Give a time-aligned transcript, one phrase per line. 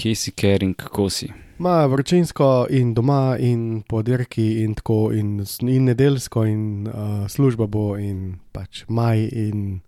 [0.00, 1.26] Kje si, ker in kako si?
[1.60, 7.66] Ma vročinsko in doma, in po dirki, in tako, in, in nedeljsko, in uh, služba
[7.68, 9.82] bo, in pač maj, in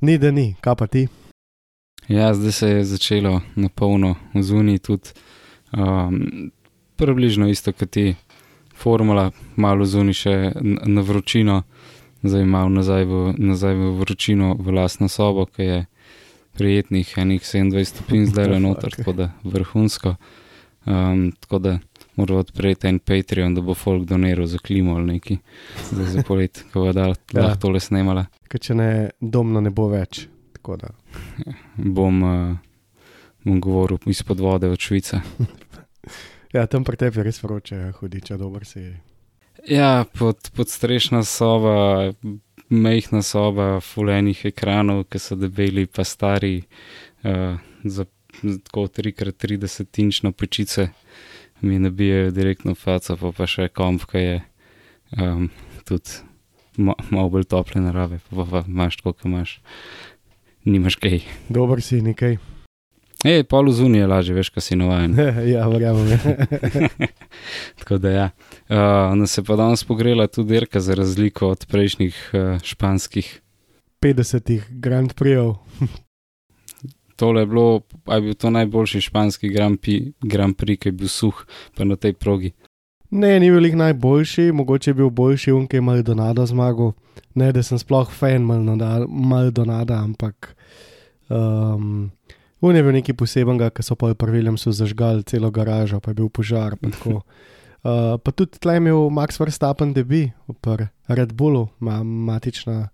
[0.00, 1.04] ni da ni, kaj pa ti.
[2.08, 5.14] Ja, zdaj se je začelo na polno zunaj tudi.
[5.70, 6.50] Um,
[6.98, 8.16] približno isto kot ti,
[8.74, 10.36] formula, malo zunaj še
[10.90, 11.62] na vročino,
[12.26, 15.80] zdaj malo nazaj v, nazaj v vročino, v lastno sobo, ki je
[16.58, 18.96] prijetnih, enih 27 stopinj zdaj le noter, Fuck.
[18.96, 20.14] tako da vrhunsko.
[20.86, 21.78] Um, tako da
[22.16, 25.38] moramo odpreti en Patreon, da bo folk doniral za klimo ali neki,
[25.92, 27.42] zdaj za polet, ko bo da Ja.
[27.42, 28.26] lahko tole snemala.
[28.48, 30.26] Ker če ne, domno ne bo več.
[30.62, 30.92] Da.
[31.76, 32.56] Bom, uh,
[33.44, 35.20] bom govoril izpod vode od Švice.
[36.52, 38.82] Ja, tam pri tebi je res vroče, hudiča, dober si.
[39.64, 42.12] Ja, pod, podstrešna soba,
[42.72, 46.62] mehna soba, fulenih ekranov, ki so debeli, pa stari,
[47.24, 48.08] uh, za
[48.42, 50.88] za tako 3x30 inčno pečice,
[51.60, 54.38] mi nabijajo direktno faco, pa, pa še komp, ki je
[55.20, 55.50] um,
[55.84, 56.22] tudi
[56.76, 59.60] ma, malo bolj tople narave, pa, pa imaš tako, kot imaš.
[60.64, 61.20] Nimaš kaj.
[61.50, 62.38] Dober si nekaj.
[63.24, 65.14] Ej, pol zunaj je lažje, veš, kaj si navajen.
[65.54, 66.10] ja, verjamem.
[67.78, 68.30] Tako da ja.
[68.66, 73.40] Uh, nas je pa danes pogrela tudi dirka, za razliko od prejšnjih uh, španskih.
[74.02, 75.54] 50 Grand Prix.
[77.16, 80.92] Tole je bilo, a je bil to najboljši španski Grand Prix, Grand Prix ki je
[80.92, 81.44] bil suh,
[81.76, 82.50] pa na tej progi.
[83.10, 86.92] Ne, ni bil jih najboljši, mogoče je bil boljši unke Maldonado zmagal.
[87.34, 90.56] Ne, da sem sploh fan Maldonada- Maldonada, ampak
[91.28, 92.10] um,
[92.62, 96.20] un je bil nekaj posebenega, ker so pa pravilom so zažgali celo garažo, pa je
[96.22, 96.76] bil požar.
[96.78, 97.20] Pa, tako.
[97.20, 100.30] uh, pa tudi tle je imel Max Verstappen debi,
[100.62, 102.88] pri Red Bullu, ma, matična.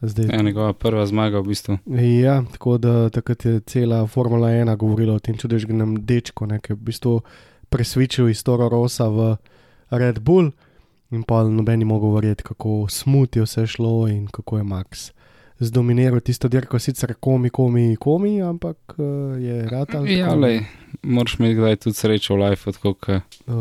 [0.00, 1.78] Zdaj, Ja, njegova prva zmaga v bistvu.
[2.20, 6.74] Ja, tako da takrat je cela Formula 1 govorila o tem čudežnem dečku, ne, ki
[6.74, 7.14] je v bistvu
[7.72, 9.38] presvičil iz Toro Rosa v
[9.90, 10.52] Red Bull
[11.10, 15.15] in pa noben ni mogel verjeti, kako smut je vse šlo in kako je Max
[15.58, 19.04] zdominiral tisto dirko, sicer komi, komi, komi, ampak uh,
[19.40, 20.60] je rad ali Ja, lej,
[21.02, 23.54] moraš imeti kdaj tudi srečo v life, tako kot Uh,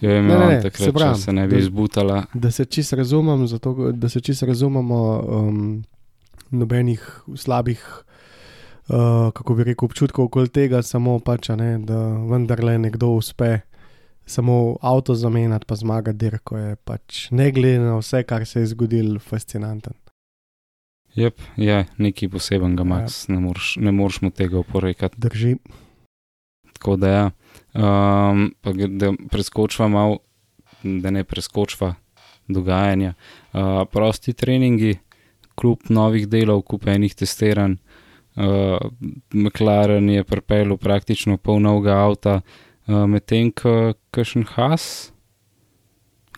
[0.00, 2.24] jo je imel takrat, če se ne bi da- izbutala.
[2.34, 4.98] da se čist razumem, zato, da se čist razumemo,
[5.28, 5.84] um,
[6.50, 7.00] nobenih
[7.36, 7.78] slabih,
[8.88, 8.96] uh,
[9.30, 13.60] kako bi rekel, občutkov okoli tega, samo pač, a ne, da vendarle nekdo uspe
[14.26, 18.66] samo avto zamenjati, pa zmagati dirko, je pač ne glede na vse, kar se je
[18.66, 19.92] zgodilo, fascinanten.
[21.18, 25.18] Jep, je nekaj posebenega, Max, ne moreš, ne moreš mu tega oporekati.
[25.18, 25.56] Drži.
[26.72, 27.24] Tako da ja.
[27.74, 30.18] Um, pa da preskočva malo,
[30.82, 31.94] da ne preskočva
[32.48, 33.14] dogajanja.
[33.52, 34.98] Uh, prosti treningi,
[35.58, 37.74] kljub novih delov, kup enih testiranj.
[38.38, 38.78] Uh,
[39.34, 42.40] McLaren je pripeljal praktično pol novega avta,
[42.86, 45.10] uh, medtem ko kakšen Has,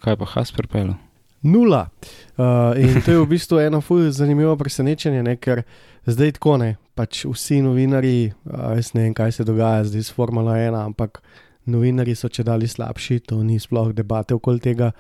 [0.00, 0.96] kaj pa Has pripeljal?
[1.42, 1.88] Nula.
[2.36, 5.62] Uh, in to je v bistvu eno fulj zanimivo presenečenje, ne, ker
[6.04, 10.12] zdaj tako ne, pač vsi novinari, uh, jaz ne vem, kaj se dogaja zdaj s
[10.16, 11.22] Formula 1, ampak
[11.64, 14.92] novinari so če dali slabši, to ni sploh debate okoli tega.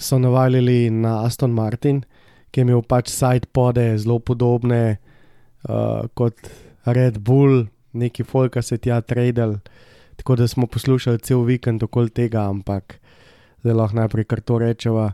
[0.00, 2.04] So navalili na Aston Martin,
[2.52, 6.36] ki je imel pač sidepode zelo podobne uh, kot
[6.84, 9.58] Red Bull, neki folka se tja tradel,
[10.20, 13.00] tako da smo poslušali cel vikend okoli tega, ampak
[13.64, 15.10] zdaj lahko najprej kar to rečeva.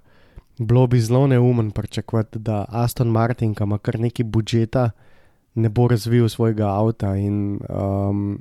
[0.59, 4.91] Bilo bi zelo neumen pričakovati, da Aston Martin, ki ima kar nekaj budžeta,
[5.55, 7.17] ne bo razvil svojega avta.
[7.17, 8.39] In, um,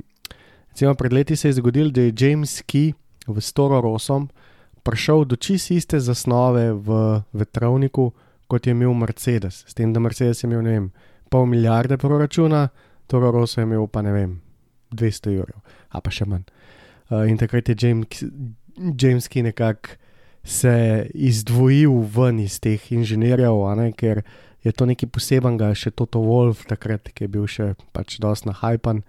[0.70, 2.94] recimo, pred leti se je zgodilo, da je James Key
[3.28, 4.30] v Storo Rosom
[4.86, 8.12] prišel do čist iste zasnove v vetrovniku,
[8.48, 9.64] kot je imel Mercedes.
[9.68, 10.92] S tem, da Mercedes je imel ne vem,
[11.30, 12.70] pol milijarde proračuna,
[13.08, 14.38] Toro Rosso je imel pa ne vem,
[14.94, 16.46] 200 evrov, a pa še manj.
[17.10, 18.24] Uh, in takrat je James,
[18.78, 19.98] James Key nekako
[20.46, 24.22] se izdvojil ven iz teh inženirjev, ne, ker
[24.64, 29.02] je to nekaj posebenega, še Toto Wolf, takrat, ki je bil še pač dosti nahajpan,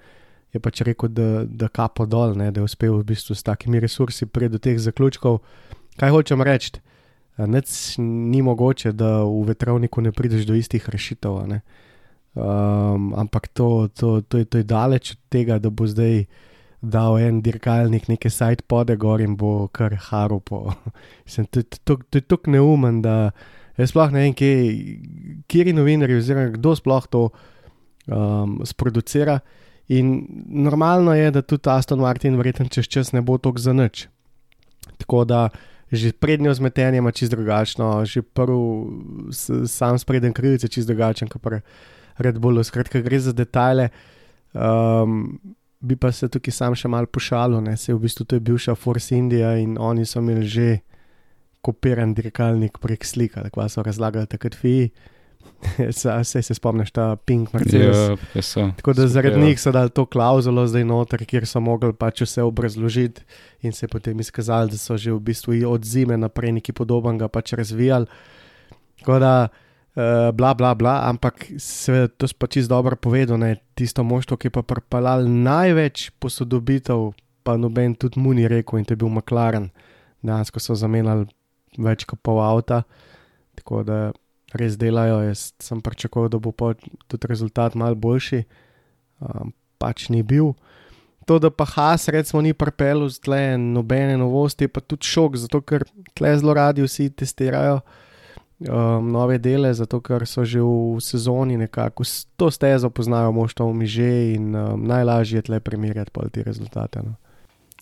[0.57, 3.81] je pač rekel, da, da kapo dol, ne, da je uspel v bistvu s takimi
[3.81, 5.43] resursi priti do teh zaključkov.
[6.01, 6.81] Kaj hočem reči?
[7.37, 7.69] Nec
[8.01, 11.37] ni mogoče, da v vetrovniku ne prideš do istih rešitev.
[12.37, 16.25] Um, ampak to, to, to, je, to je daleč od tega, da bo zdaj
[16.91, 20.73] dal en dirkalnik neke side pode gor in bo kar haru po.
[21.27, 23.31] Mislim, to, to, to, to je tako neumen, da
[23.77, 24.55] jaz sploh ne vem, kje,
[25.51, 27.29] kje novinari oziroma kdo sploh to
[28.07, 29.41] um, sproducira.
[29.89, 34.09] In normalno je, da tudi Aston Martin verjetno čez čas ne bo tako za nič.
[34.99, 35.49] Tako da
[35.93, 38.59] že prednjo zmetenje ima čist drugačno, že prvi
[39.71, 41.61] sam spreden krilc je čist drugačen, kot pri
[42.19, 42.65] Red Bullu.
[42.65, 43.89] Skratka, gre za detajle.
[44.53, 45.39] Um,
[45.81, 48.75] bi pa se tukaj sam še mal pošalil, ne se v bistvu to je bivša
[48.75, 50.69] Force India in oni so imeli že
[51.61, 54.91] kopiran dirkalnik prek slika, tako so razlagali takrat fi.
[55.99, 58.19] Saj se spomniš, ta Pink Mercedes.
[58.35, 58.65] Ja, so.
[58.77, 59.45] Tako da zaradi ja.
[59.47, 63.23] njih so dali to klauzulo zdaj noter, kjer so mogli pač vse obrazložiti
[63.63, 67.55] in se potem izkazali, da so že v bistvu od zime naprej nekaj podobnega pač
[67.59, 68.11] razvijali.
[69.03, 69.66] Tako da, uh,
[70.33, 74.53] bla, bla, bla, ampak seveda to si pa čist dobro povedal, ne, tisto moštvo, ki
[74.53, 79.09] je pa pripeljal največ posodobitev, pa noben tudi mu ni rekel in to je bil
[79.09, 79.71] McLaren.
[80.21, 81.25] Dejansko so zamenjali
[81.81, 82.83] več kot pol avta,
[83.57, 84.13] tako da
[84.53, 85.23] res delajo.
[85.25, 88.45] Jaz sem pričakoval, da bo tudi rezultat mal boljši,
[89.25, 90.53] um, pač ni bil.
[91.27, 95.89] To, da pa Haas, recimo, ni pripeljal tle nobene novosti, pa tudi šok, zato ker
[96.13, 97.81] tle zelo radi vsi testirajo
[98.59, 102.05] um, nove dele, zato ker so že v sezoni nekako
[102.37, 107.03] to stezo poznajo moštvo v miže in um, najlažje je tle primerjati pol te rezultate.
[107.03, 107.15] No.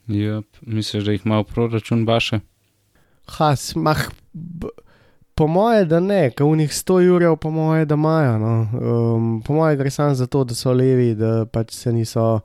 [0.09, 0.45] Yep.
[0.67, 2.41] Misliš, da jih ima v proračun baše?
[3.39, 4.69] Has, mah, b,
[5.35, 8.39] po moje, da ne, ker v njih 100 jurjev, po moje, da imajo.
[8.39, 8.55] No.
[9.15, 12.41] Um, po moje gre samo za to, da so levi, da pač se niso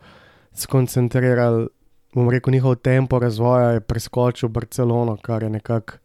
[0.56, 1.68] skoncentrirali.
[2.16, 6.00] Bom rekel, njihov tempo razvoja je preskočil Barcelono, kar je nekako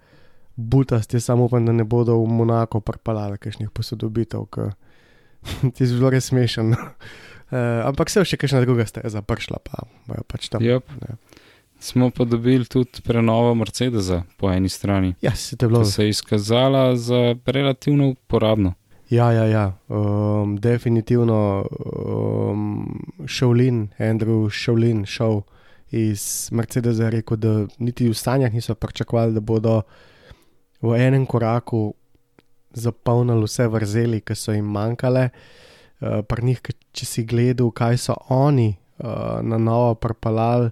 [0.57, 1.15] butast.
[1.15, 4.75] Jaz samo upam, da ne bodo v Monako prpalali kakšnih posodobitev, ker
[5.75, 6.75] ti je zelo res smešen.
[6.75, 10.63] Uh, ampak se je še kakšna druga steza pršla, pa bojo pač tam.
[10.65, 10.95] Yep.
[11.09, 11.17] Ja.
[11.85, 15.85] Smo pa dobili tudi prenovo Mercedesa po eni strani, Ja, se te bilo.
[15.85, 18.73] se je izkazala za relativno uporabno.
[19.11, 19.65] Ja, ja, ja.
[19.89, 25.43] Um, definitivno um, Šovlin, Andrew Šovlin, šel
[25.91, 29.83] iz Mercedesa, je rekel, da niti v sanjah niso pričakovali, da bodo
[30.85, 31.95] v enem koraku
[32.77, 35.31] zapolnili vse vrzeli, ki so jim manjkale.
[36.01, 36.61] Uh, Pri njih,
[36.93, 40.69] če si gledal, kaj so oni uh, na novo propalali,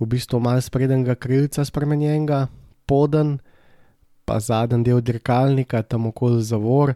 [0.00, 2.46] v bistvu malo sprednjega krilca spremenjenega,
[2.88, 3.36] poden,
[4.24, 6.94] pa zadnji del dirkalnika, tam okoli zavor.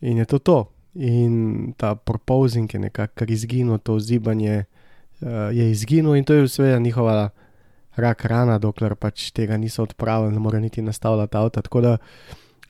[0.00, 0.58] In je to to.
[0.94, 6.78] In ta proposing je nekako izginil, to zibanje uh, je izginil in to je seveda
[6.78, 7.30] njihova
[7.98, 11.62] rak rana, dokler pač tega niso odpravili, ne more niti nastavljati avta.
[11.62, 11.96] Tako da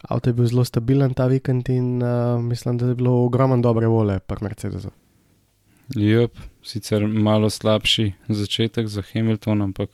[0.02, 3.86] avto je bil zelo stabilen ta vikend in uh, mislim, da je bilo ogromno dobre
[3.86, 4.90] vole pri Mercedesu.
[5.96, 9.90] Jep, sicer malo slabši začetek za Hamilton, ampak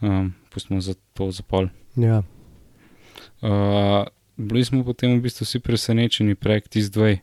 [0.00, 1.68] um, pustimo za to za pol.
[1.96, 2.22] Ja.
[3.40, 4.04] Uh,
[4.36, 7.22] bili smo potem v bistvu vsi presenečeni prek tist dve,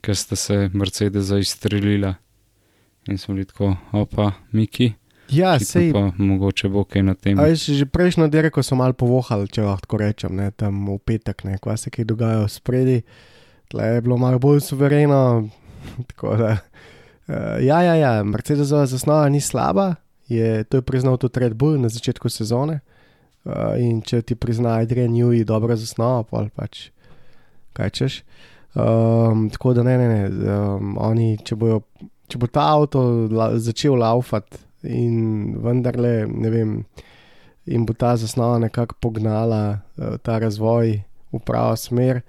[0.00, 2.14] ker sta se Mercedesa izstrelila
[3.10, 4.92] in smo bili tako, opa, Miki,
[5.28, 7.38] Ja, sej, pa mogoče bo kaj na tem.
[7.38, 11.58] Veš, že prejšnjo dirko so malo povohali, če lahko rečem, ne, tam v petek, ne,
[11.62, 13.00] kva se kaj dogaja spredi.
[13.72, 15.48] Tle je bilo malo bolj suvereno.
[16.22, 16.52] da,
[17.26, 19.94] uh, ja, ja, ja, Mercedesova zasnova ni slaba,
[20.30, 22.80] je, to je priznal tudi Red Bull na začetku sezone.
[23.46, 26.90] Uh, in če ti prizna Adrian Newey dobro zasnovo, pol pač
[27.74, 28.20] kaj češ.
[28.76, 30.22] Um, tako da ne, ne, ne,
[30.52, 31.80] um, oni, če, bojo,
[32.28, 36.72] če bo ta avto la, začel laufati in vendarle, ne vem,
[37.66, 41.00] in bo ta zasnova nekako pognala uh, ta razvoj
[41.32, 42.22] v pravo smer.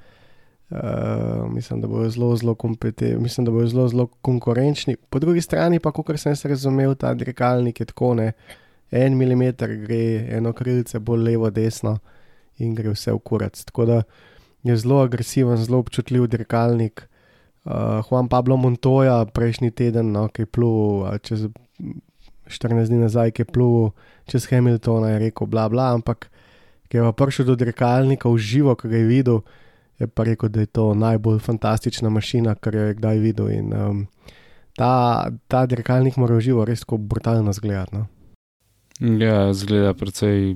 [0.69, 4.95] Uh, mislim, da bodo zelo, zelo kompetentni, mislim, da bodo zelo, zelo konkurenčni.
[5.09, 8.31] Po drugi strani pa, kot sem se razumel, ta dirkalnik je tako ne.
[8.91, 11.97] En milimeter gre, eno krilce bolj levo, desno
[12.57, 13.63] in gre vse v kurac.
[13.63, 14.01] Tako da
[14.63, 17.07] je zelo agresiven, zelo občutljiv dirkalnik.
[17.63, 21.47] Uh, Juan Pablo Montoya prejšnji teden, no, ki je plul čez
[22.49, 23.91] 14 dni nazaj, ki je plul
[24.27, 26.29] čez Hamiltona, je rekel bla bla, ampak
[26.87, 29.39] ki je pa prišel do dirkalnika v živo, ki ga je videl,
[29.99, 33.49] je pa rekel, da je to najbolj fantastična mašina, kar jo je kdaj videl.
[33.51, 34.03] In um,
[34.77, 37.97] ta, ta dirkalnik mora v živo res tako brutalno zgledati.
[37.97, 38.07] No.
[38.99, 40.55] Ja, zgleda precej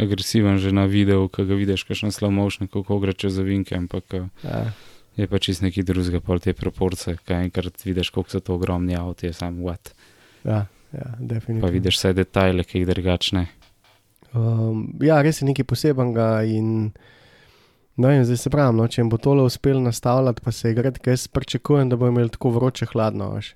[0.00, 4.04] agresiven že na videu, ko ga vidiš, kakšno slow motion, kako gre čez zavinke, ampak
[4.16, 4.72] uh, Ja.
[5.16, 8.96] je pa čist neki drugega, pol te proporce, kaj enkrat vidiš, koliko so to ogromni
[8.96, 9.92] avti, je sam what.
[10.44, 11.66] Ja, ja, definitivno.
[11.66, 13.46] Pa vidiš vse detajle, ki jih drugačne.
[14.32, 16.42] Um, ja, res je nekaj posebenega.
[16.46, 16.90] In,
[17.96, 21.00] no, in zdaj se pravi, no, če jim bo tole uspelo nastavljati, pa se igrati,
[21.00, 23.32] ker jaz pričakujem, da bo imeli tako vroče hladno.
[23.34, 23.54] Veš.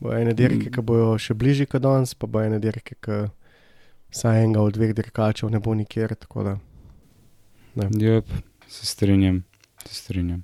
[0.00, 0.72] Bo ene dirke, Mm.
[0.72, 3.28] ki bojo še bližje kot danes, pa bo ene dirke, ki
[4.10, 6.16] vsaj enega od dveh dirkačev ne bo nikjer.
[6.34, 6.56] da.
[7.98, 8.26] Jep,
[8.66, 9.44] se strinjam,
[9.86, 10.42] se strinjam.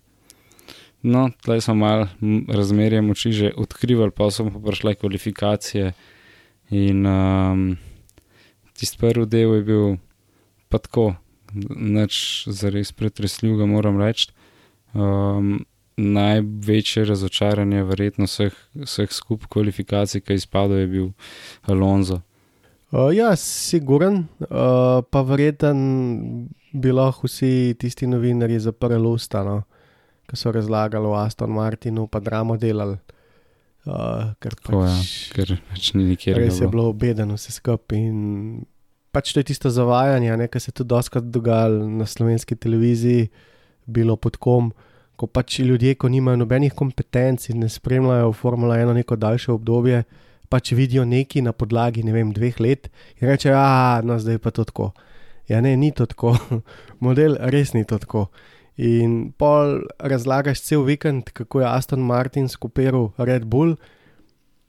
[1.03, 2.09] No, tleh smo malo
[2.49, 5.93] razmerje moči že odkrivali, pa so pa prišle kvalifikacije.
[6.75, 7.77] In um,
[8.75, 9.97] tisti prvi del je bil
[10.69, 11.15] pa tako,
[11.55, 14.33] nič zares pretresljivega, moram reči.
[14.95, 15.61] Um,
[15.97, 21.07] največje razočaranje, verjetno vseh, vseh skupaj kvalifikacij, ki je izpadel, je bil
[21.73, 22.21] Alonso.
[22.91, 29.63] Uh, ja, siguren, uh, pa verjeten bi lahko vsi tisti novinari zaprli usta, no,
[30.29, 32.99] ki so razlagali o Aston Martinu, pa dramo delali.
[33.87, 36.41] Uh, ker Tako, ja, pač ker več ni nikjer.
[36.43, 38.01] res je bilo obedeno vse skupaj.
[38.01, 38.65] In
[39.15, 43.31] pač to je tisto zavajanje, kar se tudi doskrat dogajalo na slovenski televiziji,
[43.87, 44.73] bilo pod kom.
[45.17, 50.03] Ko pač ljudje, ko nimajo nobenih kompetenc in ne spremljajo Formula 1 neko daljše obdobje,
[50.53, 54.43] pač vidijo nekaj na podlagi ne vem, dveh let in rečejo, da no, zdaj je
[54.43, 54.91] pa to tako.
[55.49, 56.35] Ja, ne, ni to tako,
[57.07, 58.27] model res ni to tako.
[58.77, 63.77] In pol razlagaš cel vikend, kako je Aston Martin skupiral Red Bull,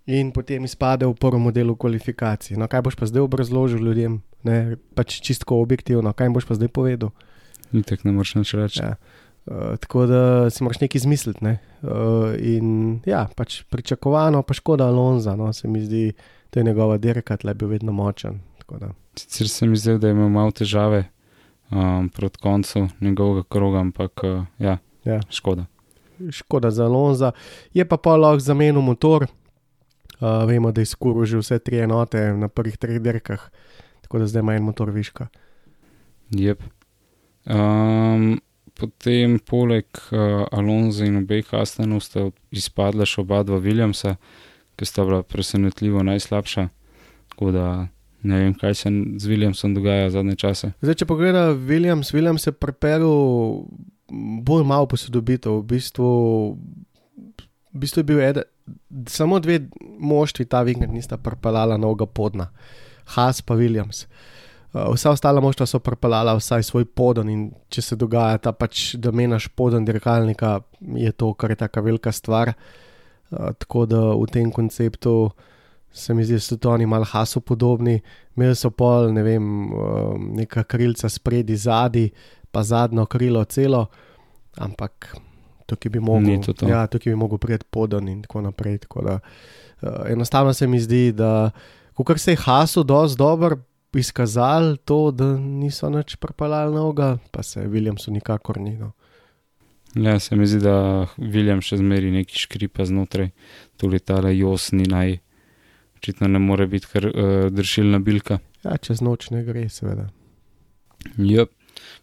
[0.08, 2.56] in potem izpade v prvem modelu kvalifikacij.
[2.56, 6.72] No, kaj boš pa zdaj obrazložil ljudem, ne, pač čisto objektivno, kaj boš pa zdaj
[6.72, 7.12] povedal.
[7.76, 8.80] Itek ne moreš nič reči.
[8.80, 8.96] Ja.
[9.48, 10.22] Uh, tako da
[10.52, 11.44] si moraš nekaj izmisliti.
[11.44, 11.60] Ne?
[11.84, 16.16] Uh, in ja, pač pričakovano, pa škoda Alonza, no, se mi zdi,
[16.52, 18.40] da je njegova dirka tle bil vedno močen.
[18.64, 18.90] tako da.
[19.20, 21.12] Sicer se mi zdi, da je imel malo težave
[21.72, 25.20] um, proti koncu njegovega kroga, ampak uh, ja, Ja.
[25.30, 25.66] škoda.
[26.32, 27.32] Škoda za Alonza.
[27.74, 29.28] Je pa pa lahko zamenil motor.
[30.20, 33.50] Uh, vemo, da je skuril že vse tri enote na prvih treh dirkah,
[34.02, 35.28] tako da zdaj ima en motor viška.
[36.32, 36.64] Yep.
[37.46, 38.40] Um,
[38.74, 44.16] potem, poleg uh, Alonso in obeh Astonov, sta izpadla še oba dva Williamsa,
[44.76, 46.68] ki sta bila presenetljivo najslabša.
[47.30, 47.68] Tako da
[48.24, 50.72] ne vem, kaj se z Williamsom dogaja zadnje čase.
[50.82, 53.66] Zdaj, če pogledaj Williams, Williams je pripeljal
[54.44, 55.60] bolj malo posodobitev.
[55.62, 56.10] V bistvu,
[57.74, 58.48] v bistvu je bil eden,
[59.08, 59.60] samo dve
[60.00, 62.50] moštvi ta vikend nista pripeljala novega podna,
[63.16, 64.06] Haas pa Williams.
[64.06, 68.96] Uh, Vsa ostala moštva so pripeljala vsaj svoj podon in če se dogaja ta pač,
[69.00, 70.60] da menaš podon dirkalnika,
[70.96, 72.52] je to kar je taka velika stvar.
[73.32, 75.32] Uh, tako da v tem konceptu
[75.92, 78.02] se mi zdi, da so to oni malo hasu podobni.
[78.36, 82.10] Imeli so pol, ne vem, um, neka krilca spredi, zadnji,
[82.52, 83.86] pa zadnjo krilo celo,
[84.58, 85.16] ampak
[85.66, 86.68] tukaj bi mogel, to to.
[86.70, 88.78] ja, tukaj bi mogel priti podon in tako naprej.
[88.86, 89.20] Tako da,
[89.82, 91.52] uh, enostavno se mi zdi, da
[92.06, 93.58] kar se je hasu dosti dobro
[93.98, 98.76] izkazali, to, da niso nič propalali noga, pa se Williamsu nikakor ni.
[98.78, 98.92] No.
[99.96, 103.32] Ja, se mi zdi, da William še zmeri neki škripa znotraj,
[103.78, 105.18] tudi ta jos ni naj,
[105.98, 108.40] očitno ne more biti kar uh, dršilna bilka.
[108.64, 110.10] Ja, čez noč ne gre, seveda.
[111.18, 111.54] Yep.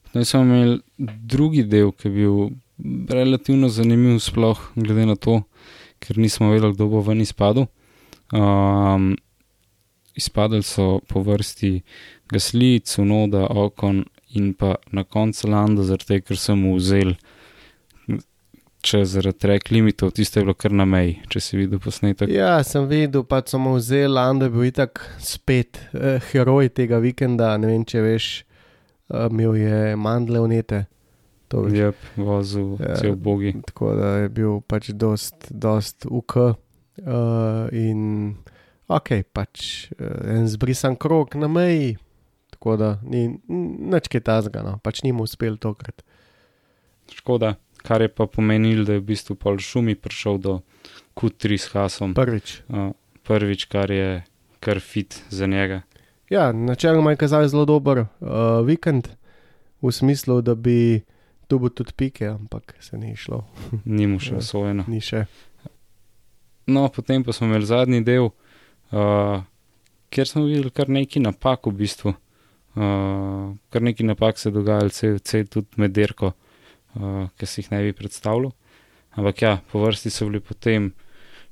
[0.02, 0.78] Potem smo imeli
[1.34, 2.36] drugi del, ki je bil
[3.10, 5.40] relativno zanimiv, sploh glede na to,
[6.02, 7.66] ker nismo vedeli, kdo bo ven izpadel.
[8.34, 9.14] Um,
[10.14, 11.80] izpadali so po vrsti
[12.30, 17.14] Gasli, Cunoda, Okon in pa na koncu Landa, zaradi tega, ker sem mu vzel.
[18.84, 22.28] Če zaradi trek limitov, tiste je bilo kar na meji, če si videl posnetek.
[22.28, 26.98] Ja, sem videl, pa so mu vzeli, Lando je bil itak spet eh, heroj tega
[27.00, 27.54] vikenda.
[27.60, 28.26] Ne vem, če veš,
[29.08, 30.84] eh, imel je mandle veš.
[31.54, 32.88] Je vozil Ja.
[32.88, 32.96] ja.
[32.96, 33.54] cel bogi.
[33.66, 36.36] Tako da je bil pač dost, dost UK.
[36.94, 38.36] Uh, in
[38.86, 41.96] ok, pač uh, en zbrisan krok na meji.
[42.54, 44.78] Tako da ni nič kaj tazga, no.
[44.82, 46.04] pač ni mu uspel tokrat.
[47.10, 50.52] Škoda, kar je pa pomenilo, da je v bistvu pol šumi prišel do
[51.14, 52.14] Q3 s Hasom.
[52.16, 52.62] Prvič.
[52.66, 54.24] Uh, prvič, kar je
[54.58, 55.82] kar fit za njega.
[56.30, 58.08] Ja, načeloma je kazal zelo dober uh,
[58.64, 59.08] vikend,
[59.82, 61.02] v smislu, da bi
[61.46, 63.44] tu bo tudi pike, ampak se ni šlo,
[63.84, 64.40] Ni mu še Ja.
[64.40, 64.84] osvojeno.
[64.88, 65.26] ni še.
[66.66, 68.30] No, potem pa smo imeli zadnji del,
[68.90, 69.42] uh,
[70.08, 72.14] kjer smo videli kar nekaj napak v bistvu.
[72.74, 76.43] Uh, kar nekaj napak se je dogajalo, cel, cel tudi med dirko, uh,
[76.94, 78.52] ki si jih ne bi predstavljal.
[79.14, 80.92] Ampak ja, po vrsti so bili potem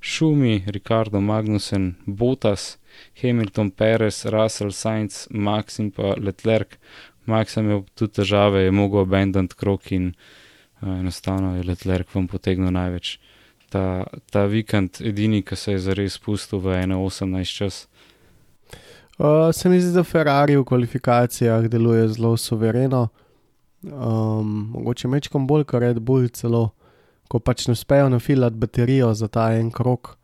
[0.02, 2.78] Šumi, Ricardo Magnussen, Botas,
[3.22, 6.78] Hamilton, Perez, Russell, Sainz, Max in pa Leclerc.
[7.26, 10.12] Max je imel tudi težave, je mogel abandonati krok in
[10.80, 13.18] uh, enostavno je Leclerc vam potegnil največ.
[13.70, 17.86] Ta, ta vikend, edini, ki se je zares spustil v 1,18 čas.
[19.18, 23.08] Uh, se mi zdi, da Ferrari v kvalifikacijah deluje zelo suvereno,
[23.82, 26.70] um, mogoče mečkom bolj kot Red Bull, celo
[27.28, 30.16] ko pač ne uspejo nafilati baterijo za ta en krok,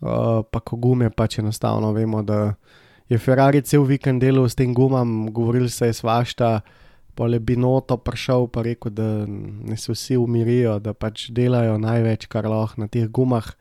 [0.00, 2.54] uh, pa ko gume pač enostavno vemo, da
[3.08, 6.60] je Ferrari cel vikend delal s tem gumam, govorili se je svašta,
[7.14, 11.76] pa le bi noto prišel pa rekel, da ne se vsi umirijo, da pač delajo
[11.78, 13.52] največ, kar lahko na teh gumah,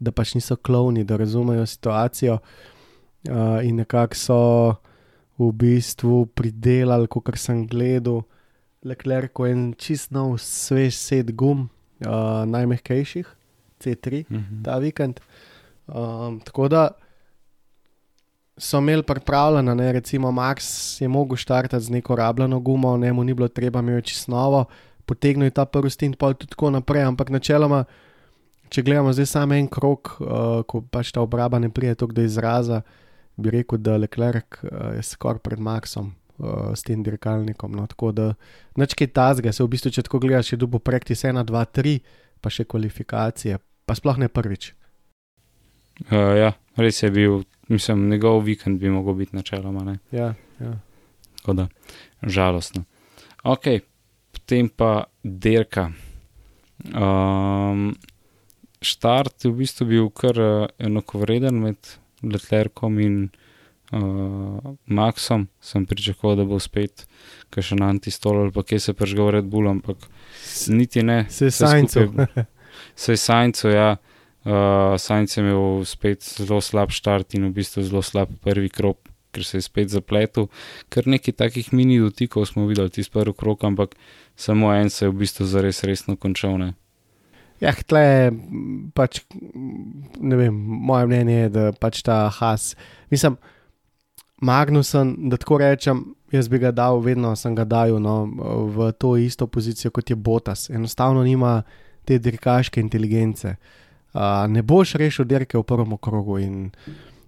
[0.00, 2.40] da pač niso klovni, da razumejo situacijo.
[3.26, 4.40] Uh, in nekako so
[5.38, 8.22] v bistvu pridelali, kot sem gledal,
[8.86, 11.66] Leclerc, ko je en čist nov, svež set gum,
[12.06, 13.26] uh, najmehkejših,
[13.82, 14.62] C3, uh -huh.
[14.64, 15.20] ta vikend.
[15.86, 16.88] Um, tako da
[18.58, 23.24] so imeli pripravljeno, ne, recimo Max je mogel štartati z neko rabljeno gumo, ne mu
[23.24, 24.64] ni bilo treba imeti čisto novo,
[25.06, 27.84] potegnil je ta prvi stint, pa tudi tako naprej, ampak načeloma.
[28.68, 32.22] Če gledamo zdaj samo en krok, uh, ko pač ta obraba ne pride tako do
[32.22, 32.80] izraza,
[33.36, 37.74] bi rekel, da Leclerc uh, je skoraj pred Maxom, uh, s tem dirkalnikom.
[37.76, 38.30] No, tako da
[38.76, 41.94] nečkaj tazga, se v bistvu, če tako gledaš, je dubo praktis 1, 2, 3,
[42.40, 44.72] pa še kvalifikacije, pa sploh ne prvič.
[46.10, 47.40] Uh, ja, res je bil,
[47.72, 49.96] mislim, njegov vikend bi mogel biti načeloma.
[50.12, 50.74] Ja, ja.
[51.40, 51.68] Tako da,
[52.22, 52.84] žalostno.
[53.46, 53.70] Ok,
[54.34, 55.90] potem pa dirka.
[56.92, 57.94] Um,
[58.84, 60.36] štart je v bistvu bil kar
[60.78, 63.16] enakovreden med Leclercom in
[64.86, 67.06] Maxom, sem pričakoval, da bo spet
[67.54, 70.08] še na antistol ali pa kje se prežgal Red Bull, ampak
[70.68, 71.24] niti ne.
[71.30, 72.08] Se je sajnco.
[72.96, 73.96] Se je sajnco, ja.
[74.46, 79.00] Uh, Sajnc je imel spet zelo slab start in v bistvu zelo slab prvi krok,
[79.34, 80.46] ker se je spet zapletel.
[80.86, 83.96] Ker nekaj takih mini dotikov smo videli, tisti prvi krok, ampak
[84.38, 86.60] samo en se je v bistvu zares resno končal.
[86.62, 86.68] Ne?
[87.58, 88.30] Ja, tle
[88.94, 90.54] pač, ne vem,
[90.86, 92.76] moje mnenje je, da pač ta has.
[93.10, 93.40] Mislim,
[94.40, 98.16] Magnusen, da tako rečem, jaz bi ga dal, vedno sem ga dal no,
[98.68, 100.70] v to isto pozicijo kot je Botas.
[100.70, 101.62] Enostavno nima
[102.04, 103.56] te dirkaške inteligence.
[104.16, 106.70] Uh, ne boš rešil dirke v prvem krogu in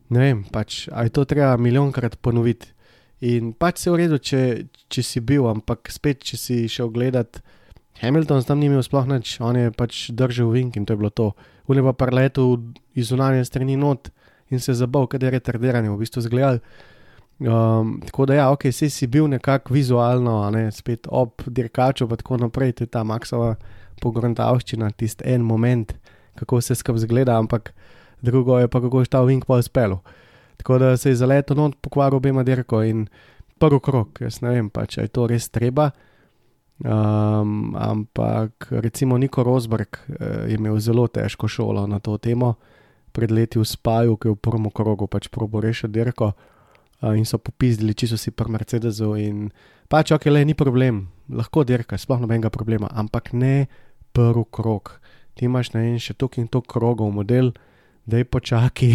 [0.08, 2.72] ne vem, pač, je to treba milijonkrat ponoviti.
[3.20, 4.40] In pač se je v redu, če,
[4.88, 7.40] če si bil, ampak spet, če si šel gledat.
[7.98, 11.10] Hamilton tam ni imel sploh nič, on je pač držal vink in to je bilo
[11.10, 11.32] to.
[11.68, 12.46] Ule pa par letu
[12.94, 14.12] iz zunanje strani not
[14.48, 16.62] in se zabal, kaj je retardiranje, v bistvu zgledal.
[17.38, 22.16] Um, tako da, ja, ok, si, si bil nekako vizualno, ne, spet ob dirkaču, pa
[22.18, 23.52] tako naprej, to je ta maksova
[24.02, 25.94] pogruntavščina, tisti en moment,
[26.38, 27.70] kako se skupaj zgleda, ampak
[28.22, 29.96] drugo je pa kako je ta Wing pa uspel.
[30.58, 33.06] Tako da se je za leto not pokvaril obema dirko in
[33.58, 35.90] prvi krok, jaz ne vem, pa, če je to res treba.
[36.78, 42.54] Um, ampak recimo Niko Rosberg eh, je imel zelo težko šolo na to temo,
[43.12, 46.32] pred leti v Spaju, ki je v prvem krogu pač probo rešil dirko
[47.02, 49.12] in so popizdili, če so si pri Mercedesu.
[49.20, 49.48] In
[49.90, 53.68] pač, ok, le ni problem, lahko dirka, sploh nobenega problema, ampak ne
[54.16, 54.98] prvi krok.
[55.38, 57.52] Ti imaš na en še tok in tok krogov model,
[58.08, 58.92] da je počaki,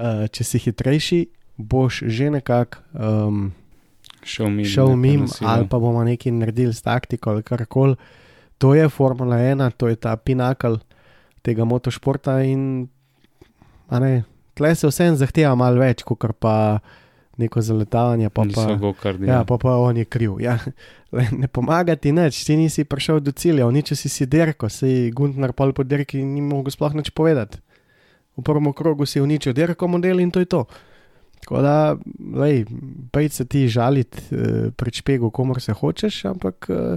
[0.00, 1.20] uh, če si hitrejši,
[1.60, 3.50] boš že nekako um,
[4.24, 7.98] šel mimo, šel mim, ali pa bomo nekaj naredili s taktiko ali kar koli.
[8.60, 10.78] To je Formula 1, to je ta pinakal
[11.44, 12.88] tega motošporta in
[14.54, 16.80] tle se vsem zahteva malo več, kot pa
[17.40, 20.40] neko zaletavanje, pa pa, gokard, ja, pa pa on je kriv.
[20.44, 20.58] Ja.
[21.10, 25.50] Ne pomaga ti nič, ti nisi prišel do cilja, nič si si derko, si Gunnar
[25.58, 27.58] pol po derki ni mogel sploh nič povedati.
[28.38, 30.62] V prvem krogu si uničil derko model in to je to.
[31.40, 31.96] Tako da,
[32.36, 32.62] lej,
[33.10, 36.96] pej se ti žaliti eh, pred špegu, komor se hočeš, ampak eh,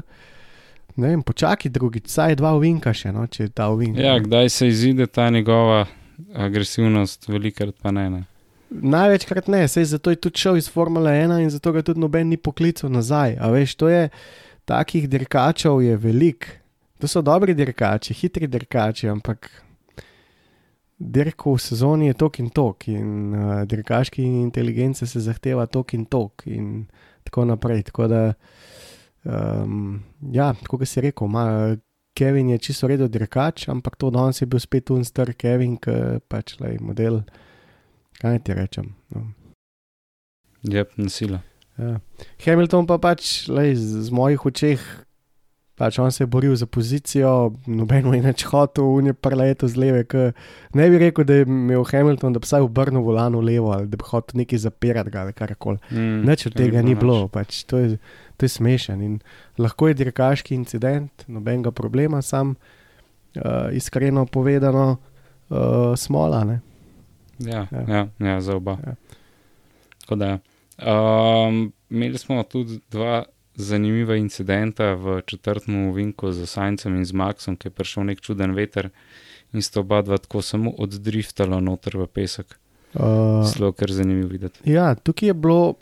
[0.96, 4.04] ne vem, počakaj drugič, saj dva uvinka še, no, če je ta uvinka.
[4.04, 5.88] Ja, kdaj se izide ta njegova
[6.36, 8.10] agresivnost, velikrat pa ne.
[8.10, 8.24] ne.
[8.74, 12.30] Največkrat ne, sej zato je tudi šel iz Formule 1 in zato ga tudi noben
[12.30, 13.38] ni poklical nazaj.
[13.38, 14.10] A veš, to je
[14.66, 16.48] takih dirkačev je velik.
[17.00, 19.50] To so dobri dirkači, hitri dirkači, ampak
[20.98, 26.06] dirko v sezoni je tok in tok in uh, dirkaški inteligence se zahteva tok in
[26.06, 26.86] tok in
[27.28, 27.84] tako naprej.
[27.90, 28.22] Tako da,
[29.26, 30.00] um,
[30.32, 31.76] ja, kot si rekel, ma,
[32.16, 36.60] Kevin je čisto redo dirkač, ampak to danes je bil spet unstar Kevin, ki pač
[36.62, 37.24] le model
[38.22, 38.94] kaj ti rečem.
[39.14, 39.28] No.
[40.64, 41.42] Je pa nasila.
[41.78, 41.98] Ja.
[42.46, 44.82] Hamilton pa pač, lej, z, z mojih očeh,
[45.74, 49.80] pač on se je boril za pozicijo, nobeno je več hotel, v njej preleto z
[49.82, 50.04] leve.
[50.78, 53.98] Ne bi rekel, da je imel Hamilton, da bi vsaj obrnil volano levo ali da
[53.98, 55.82] bi hotel nekaj zapirati ali karkoli.
[55.92, 57.98] Mm, Nič od tega ni bilo, pač, to, je,
[58.38, 59.18] to je smešen in
[59.58, 65.02] lahko je dirkaški incident, nobenega problema, sam uh, iskreno povedano,
[65.50, 66.46] uh, smola.
[66.46, 66.62] Ne?
[67.46, 67.84] Ja, ja.
[67.88, 68.78] Ja, ja, za oba.
[68.86, 68.96] Ja.
[70.02, 70.40] Tako da,
[70.78, 73.24] um, imeli smo tudi dva
[73.56, 78.56] zanimiva incidenta v četrtem uvinku z Sajncem in z Maxom, ki je prišel nek čuden
[78.56, 78.90] veter
[79.54, 82.58] in sta oba dva tako samo oddriftala noter v pesek.
[82.94, 84.60] Uh, Zelo kar zanimivo videti.
[84.70, 85.76] ja, tukaj je bilo,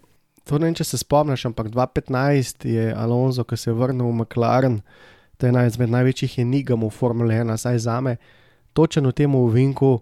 [0.47, 4.21] to ne vem, če se spomniš, ampak 2015 je Alonso, ki se je vrnil v
[4.21, 4.80] McLaren,
[5.38, 8.15] to je ena izmed največjih enigam v Formule 1, saj za me,
[8.74, 10.00] točno v tem uvinku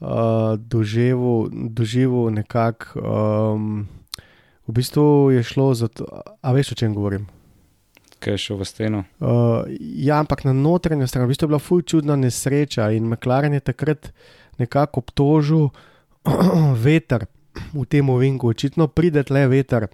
[0.00, 3.00] uh, doživel, doživel nekako.
[3.00, 3.88] Um,
[4.66, 6.06] v bistvu je šlo za to,
[6.42, 7.26] a veš, o čem govorim.
[8.20, 8.98] Kaj je šel v steno?
[9.20, 13.56] Uh, ja, ampak na notranjo stran, v bistvu je bila fuj čudna nesreča in McLaren
[13.56, 14.12] je takrat
[14.60, 15.70] nekako obtožil
[16.86, 17.24] veter
[17.72, 19.88] v tem ovinku, očitno pride le veter.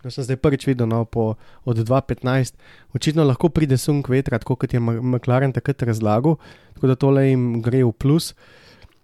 [0.00, 1.36] To sem zdaj prvič videl no, po,
[1.68, 2.56] od 2015,
[2.96, 6.38] očitno lahko pride sunk vetra, tako kot je McLaren takrat razlagal,
[6.72, 8.32] tako da tole jim gre v plus.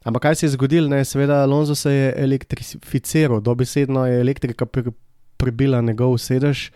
[0.07, 4.93] Ampak kaj se je zgodilo, ne, seveda Alonso se je elektrificiral, dobesedno je elektrika pri,
[5.37, 6.71] prebila njegov sedež,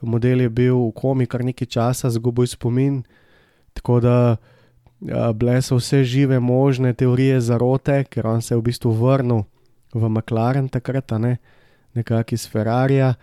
[0.00, 3.02] model je bil v komi kar nekaj časa, zgubil je spomin.
[3.76, 8.64] Tako da a, bile so vse žive možne teorije zarote, ker on se je v
[8.70, 9.44] bistvu vrnil
[9.92, 11.36] v McLaren takrat, ne?
[11.94, 13.14] Nekako iz Ferrarija.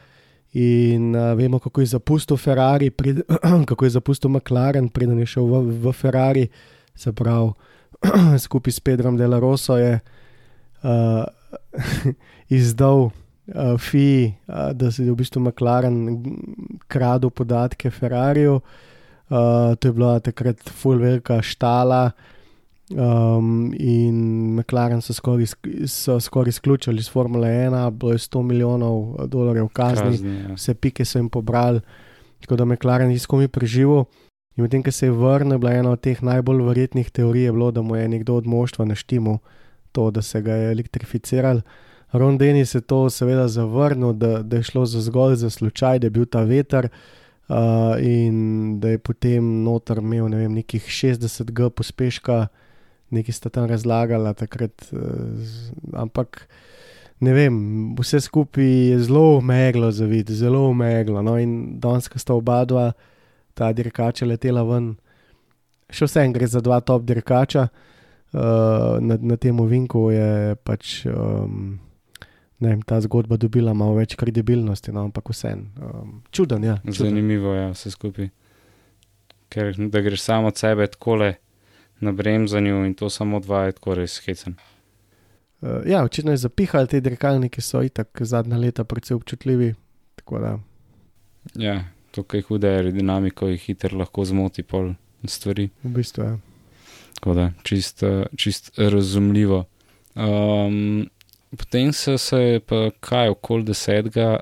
[0.53, 3.25] In a, vemo, kako je zapustil Ferrari, pred,
[3.69, 6.45] kako je zapustil McLaren, preden je šel v, v Ferrari,
[6.93, 7.51] se pravi,
[8.45, 9.99] skupaj s Pedrom Delaroso je
[10.83, 11.23] uh,
[12.59, 13.11] izdal uh,
[13.79, 16.23] FI, uh, da se je v bistvu McLaren
[16.87, 18.61] kradel podatke Ferrariju.
[19.29, 22.11] Uh, to je bila takrat full velika štala.
[22.87, 25.45] Um, in McLaren so skoraj
[25.91, 30.53] so skoraj izključili iz Formule 1, bilo je 100 milijonov dolarjev kazni, Kazni, ja.
[30.53, 31.81] vse pike so jim pobrali,
[32.41, 34.05] tako da McLaren je skomi preživel.
[34.57, 37.81] In medtem, ko se je vrnil, bila ena od teh najbolj verjetnih teorij, bilo, da
[37.85, 39.37] mu je nekdo od moštva naštimo
[39.91, 41.61] to, da se ga je elektrificiral.
[42.11, 46.07] Ron Dennis je to seveda zavrnil, da, da je šlo za zgolj za slučaj, da
[46.07, 47.55] je bil ta veter uh,
[48.01, 52.47] in da je potem noter imel ne vem, nekih 60 G pospeška,
[53.09, 55.01] nekaj sta tam razlagala takrat, uh,
[55.93, 56.47] ampak
[57.19, 57.59] ne vem,
[57.99, 61.21] vse skupaj je zelo meglo za vid, zelo meglo.
[61.21, 62.91] No, in danes, ko sta oba dva,
[63.57, 64.93] ta dirkača letela ven,
[65.89, 67.67] še vsem gre za dva top dirkača.
[68.35, 71.77] Uh, na, na tem ovinku je pač um,
[72.59, 75.69] ne vem, ta zgodba dobila malo več kredibilnosti, no, ampak vseeno.
[75.79, 76.77] Um, čuden, ja.
[76.83, 77.15] Čuden.
[77.15, 78.29] Zanimivo je vse skupaj.
[79.47, 81.37] Ker da greš samo od sebe takole
[82.03, 84.57] na bremzanju in to samo dva je tako res hecen.
[85.63, 89.71] Uh, ja, očitno je zapihali te dirkalniki, so itak zadnja leta precej občutljivi.
[90.19, 90.57] Tako da,
[91.55, 94.93] Ja, to, kaj hude aerodinamiko, jih hitro lahko zmoti pol
[95.25, 95.69] stvari.
[95.83, 96.29] v bistvu je.
[96.29, 96.37] Ja.
[97.17, 99.65] Tako da, čist, eh, čist razumljivo.
[100.15, 101.09] Um,
[101.57, 104.39] potem so se pa kaj okoli desetega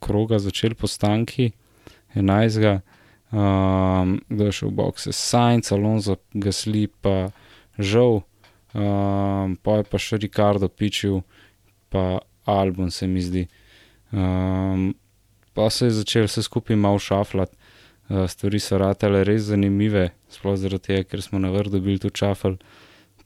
[0.00, 1.50] kroga začeli postanki,
[2.14, 2.80] enajstega,
[3.32, 7.30] um, kdo je šel v boxe, Sajnc, Alonso, Gasli, pa
[7.78, 8.22] žal,
[8.74, 11.22] um, pa je pa še Ricardo pičil,
[11.90, 13.46] pa Albon se mi zdi.
[14.12, 14.94] Um,
[15.56, 17.56] pa se je začel vse skupaj malo šaflati.
[18.08, 22.10] Uh, stvari so ratale res zanimive, sploh zaradi tega, ker smo na vrhu dobili tu
[22.10, 22.54] čafel.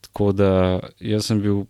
[0.01, 0.53] Tako da
[1.01, 1.67] jaz sem bil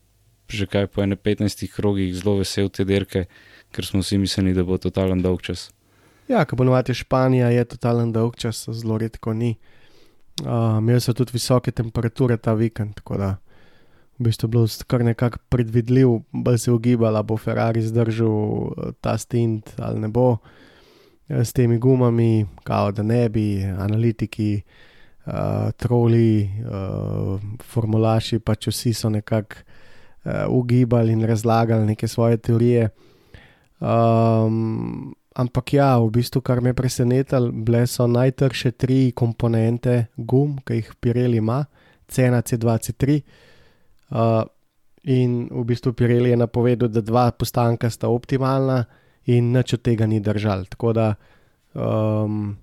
[0.50, 3.24] že kaj po 15 krogih zelo vesel te dirke,
[3.70, 5.70] ker smo vsi mislili, da bo totalen dolg čas.
[6.28, 9.54] Ja, ko ponovadi Španija je totalen dolg čas, zelo redko ni.
[10.42, 13.36] Uh, imeli so tudi visoke temperature ta vikend, tako da
[14.22, 19.72] bistvu je bilo kar nekako predvidljiv, bolj se ugibala, bo Ferrari zdržal eh, ta stint
[19.78, 20.36] ali ne bo
[21.28, 24.62] eh, s temi gumami, kao da ne bi, analitiki,
[25.26, 29.62] uh, troli, uh, formulaši, pač vsi so nekako
[30.24, 32.88] uh, ugibali in razlagali neke svoje teorije.
[33.80, 40.58] Um, ampak ja, v bistvu, kar me je presenetilo, bile so najtrše tri komponente gum,
[40.64, 41.64] ki jih Pirelli ima,
[42.10, 43.20] C1, C2, C3.
[44.10, 44.44] Uh,
[45.06, 48.84] in v bistvu Pirelli je napovedal, da dva postanka sta optimalna,
[49.28, 50.64] in nič od tega ni držal.
[50.70, 51.06] Tako da
[51.74, 52.56] um,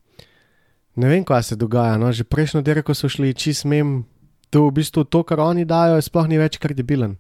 [0.96, 1.98] ne vem, kaj se dogaja.
[1.98, 2.12] No?
[2.12, 4.04] Že prejšnjo dirko so šli, če smem,
[4.50, 7.18] to v bistvu to, kar oni dajo, sploh ni več kredibilen.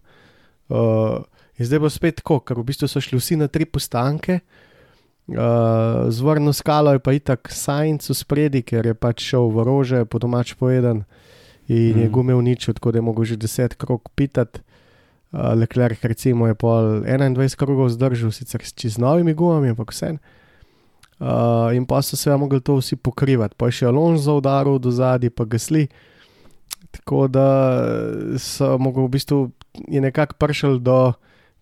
[0.68, 1.24] Uh,
[1.56, 4.42] in zdaj bo spet tako, ker v bistvu so šli vsi na tri postanke.
[5.28, 9.63] Uh, z vrno skalo je pa itak Sajnc v spredi, ker je pač šel v
[9.68, 11.04] rože, po domač povedan,
[11.68, 12.00] in mm.
[12.00, 12.14] je Mhm.
[12.14, 14.60] gume uničil, tako da je mogel že 10 krog pitati.
[15.32, 20.18] Uh, Leclerc, recimo, je pol 21 krogov zdržal, sicer s čez novimi gumami, ampak vse.
[21.20, 24.92] Uh, in pa so se mogli to vsi pokrivati, pa je še Alonso udaril do
[24.92, 25.88] zadaj, pa gasli.
[26.92, 27.48] Tako da
[28.40, 29.52] so mogli v bistvu
[29.88, 31.14] je nekako prišel do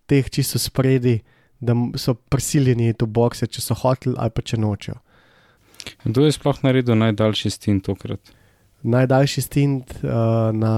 [0.06, 1.18] teh čisto spredi,
[1.58, 5.00] da so prisiljeni v bokse, če so hoteli ali pa če nočejo.
[6.04, 8.35] Kdo je sploh naredil najdaljši stint tokrat
[8.86, 10.10] Najdaljši stint uh,
[10.54, 10.74] na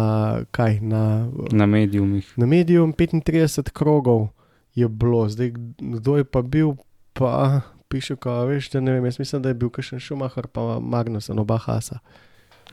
[0.51, 0.81] kaj?
[0.81, 2.33] Na, na medijumih?
[2.37, 4.29] na mediju 35 krogov
[4.75, 6.73] je bilo, zdaj kdo je pa bil,
[7.12, 9.05] pa piše, ko veš, da ne vem.
[9.05, 11.99] Jaz mislim, da je bil kakšen Šumahar, pa Magnusen, oba Hasa.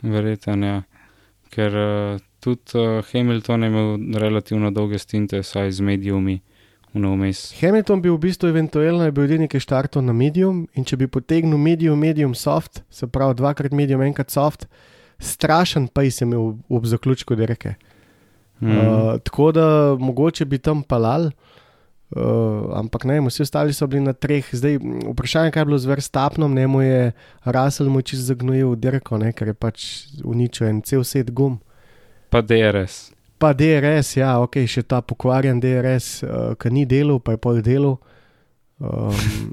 [0.01, 0.81] Verjetno, ja.
[1.49, 6.39] Ker uh, tudi uh, Hamilton je imel relativno dolge stinte, saj z medijumi.
[7.59, 11.09] Hamilton bi v bistvu eventualno bil edini, ki je štartal na medium in če bi
[11.11, 14.63] potegnil medium, medium soft, se pravi dvakrat medium, enkrat soft,
[15.19, 17.75] strašen pa je imel ob zaključku dirke.
[18.59, 18.71] Mm.
[18.71, 21.25] Uh, tako da mogoče bi tam palal,
[22.15, 24.45] uh, ampak ne, vsi ostali so bili na treh.
[24.51, 24.79] Zdaj,
[25.11, 27.11] vprašanje, kaj je bilo z Verstapnom, ne mu je
[27.45, 29.85] Russell mu čist zagnojil dirko, ne, ker je pač
[30.23, 31.59] uničil en cel set gum.
[32.29, 33.11] Pa DRS.
[33.37, 37.61] Pa DRS, ja, ok, še ta pokvarjen DRS, uh, ki ni delal, pa je pol
[37.61, 37.99] delal.
[38.79, 39.51] Um,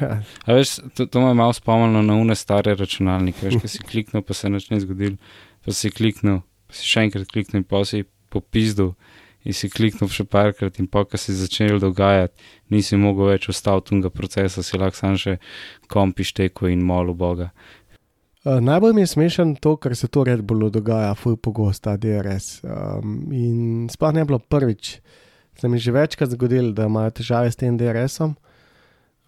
[0.00, 3.46] ja, A veš, to, to me je malo spomnilo na une stare računalnike.
[3.46, 5.16] Veš, ko si kliknil, pa se nič ne zgodil,
[5.64, 8.94] pa si kliknil, pa si še enkrat kliknil, pa si popizdil.
[9.48, 12.34] In si kliknil še parkrat, in pa, ko si začel dogajati,
[12.74, 15.38] nisi mogel več ustaviti tega procesa, si lahko sam še
[15.88, 17.52] kompiš teko in molil Boga.
[18.44, 21.96] Uh, najbolj mi je smešen to, kar se to Red Bullu dogaja, fuj pogosto, ta
[21.96, 22.60] DRS.
[22.64, 24.98] Um, in sploh ne bilo prvič.
[25.58, 28.36] Se mi je že večkrat zgodilo, da imajo težave s tem DRS-om.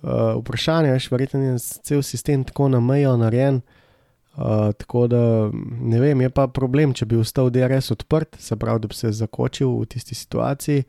[0.03, 3.61] Uh, vprašanje je, verjetno je cel sistem tako na mejo narejen.
[4.37, 8.81] Uh, tako da ne vem, je pa problem, če bi ostal DRS odprt, se pravi,
[8.81, 10.85] da bi se zakočil v tisti situaciji,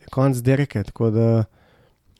[0.00, 0.84] je konc dirke.
[0.84, 1.30] Tako da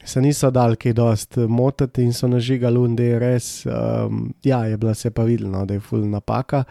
[0.05, 3.67] se niso dal kaj dost motiti in so nažigali un DRS.
[3.67, 6.65] Um, ja, je bila se pa videla, da je full napaka.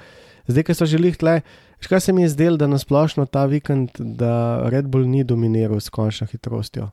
[0.47, 1.41] Zdaj, ki so želeli tle,
[1.79, 5.89] škaj se mi je zdelo, da nasplošno ta vikend, da Red Bull ni dominiral s
[5.89, 6.89] končno hitrostjo.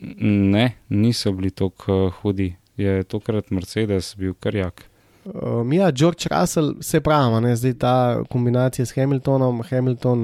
[0.00, 2.54] Ne, niso bili tako uh, hudi.
[2.76, 4.84] Je tokrat Mercedes bil kar jak.
[5.24, 9.62] Um, ja, George Russell, se pravi, ne, zdaj ta kombinacija s Hamiltonom.
[9.70, 10.18] Hamilton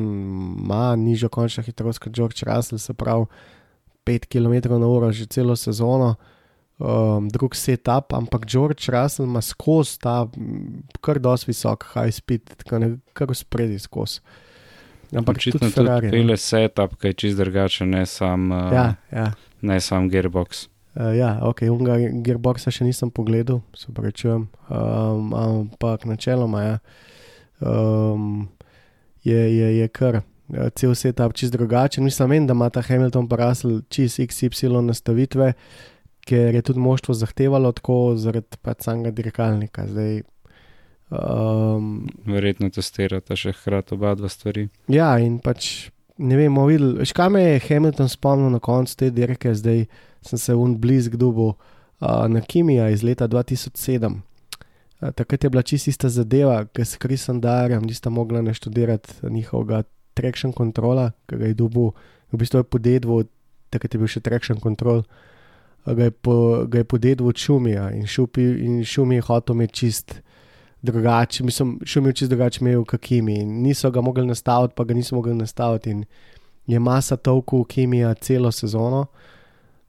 [0.64, 3.26] ima nižjo končno hitrost kot George Russell, se pravi
[4.06, 6.14] 5 km/h že celo sezono,
[6.78, 12.54] um, drug setup, ampak George Russell ima skozi ta m, kar dosti visok high speed,
[12.56, 14.20] tako ne kar spredi skozi.
[15.16, 16.10] Ampak Očitno tudi tudi Ferrari.
[16.10, 19.32] pele setup, ki je čist drugačen, ne sam, uh, Ja, ja.
[19.60, 20.66] Ne sam gearbox.
[20.98, 26.78] Uh, ja, ok, unga gearboxa še nisem pogledal, se pravičujem, um, ampak načeloma ja,
[27.60, 28.48] um,
[29.22, 30.24] je, je, je kar uh,
[30.74, 32.02] cel setup čist drugačen.
[32.02, 35.52] Mislim, vem, da ima ta Hamilton pa Russell čist XY nastavitve,
[36.26, 39.86] ker je tudi moštvo zahtevalo tako zaradi pač samega dirkalnika.
[39.92, 40.22] Zdaj,
[41.14, 44.66] um, Verjetno testirata še hkrati oba dva stvari.
[44.92, 49.54] Ja, in pač ne vemo, videl, škaj me je Hamilton spomnil na koncu te dirke,
[49.54, 49.86] zdaj
[50.22, 54.06] sem se un blizu dubu uh, na Kimija iz leta 2007.
[54.08, 59.82] Uh, takrat je bila čisto ista zadeva, ker s Krisom Darjem nista mogla naštudirati njihovega
[60.14, 61.92] traction kontrola, ki ga je dubu,
[62.32, 63.22] v bistvu je podedvo,
[63.70, 64.98] takrat je bil še traction control.
[64.98, 65.26] uh,
[65.94, 69.74] Ga je, po, ga je podedvo od Šumija in, šupi, in Šumi je hotel imeti
[69.74, 70.20] čist
[70.82, 73.40] drugače, mislim, šumil čist drugače imel kot Kimi.
[73.42, 75.90] In niso ga mogli nastaviti, pa ga niso mogli nastaviti.
[75.90, 76.04] In
[76.66, 79.06] je masa toku Kimija celo sezono,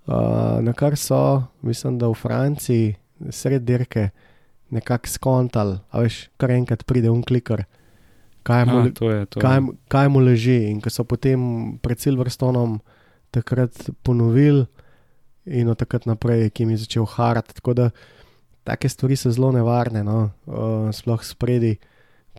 [0.07, 0.13] uh,
[0.61, 2.95] na kar so, mislim, da v Franciji,
[3.29, 4.09] sred dirke,
[4.69, 7.65] nekako skontali, a veš, kar enkrat pride un kliker.
[8.43, 9.39] Kaj mu, A, to je to.
[9.39, 10.69] kaj, kaj mu leži.
[10.71, 12.79] In ko so potem pred Silverstonom
[13.31, 14.65] takrat ponovili,
[15.45, 17.53] in od takrat naprej je Kimi začel harati.
[17.53, 17.89] Tako da
[18.69, 20.29] take stvari so zelo nevarne, no?
[20.45, 21.77] uh, sploh spredi,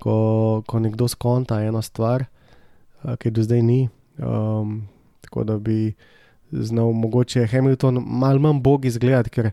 [0.00, 2.24] ko, ko nekdo skonta eno stvar,
[3.02, 3.80] uh, ki do zdaj ni.
[4.20, 4.86] Um,
[5.24, 5.94] tako da bi
[6.52, 9.50] znal mogoče Hamilton malo manj bog izgledati, ker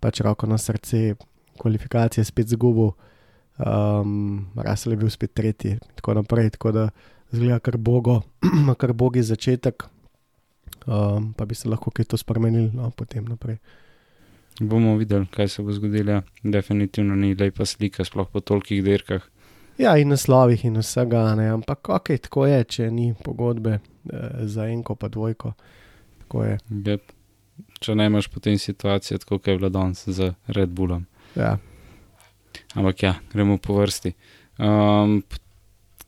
[0.00, 1.14] pač roko na srce,
[1.58, 2.92] kvalifikacije spet zgubil.
[3.56, 6.50] Um, Rasel je bil spet tretji, in tako naprej.
[6.58, 6.88] Tako da
[7.32, 8.20] zgleda kar bogo,
[8.80, 9.86] kar bogi začetek,
[10.86, 13.58] um, pa bi se lahko kaj to spremenili, no, potem naprej.
[14.60, 16.22] Bomo videli, kaj se bo zgodilo.
[16.42, 19.24] Definitivno ni lepa slika, sploh po tolikih dirkah.
[19.78, 24.68] Ja, in naslovih in vsega, ne, ampak ok, tako je, če ni pogodbe eh, za
[24.72, 25.52] enko, pa dvojko.
[26.32, 27.12] Yep.
[27.80, 31.04] Če ne imaš potem situacije, tako kot je bila danes z Red Bullom.
[31.36, 31.58] Ja.
[32.74, 34.14] Ampak ja, gremo po vrsti.
[34.58, 35.20] Um,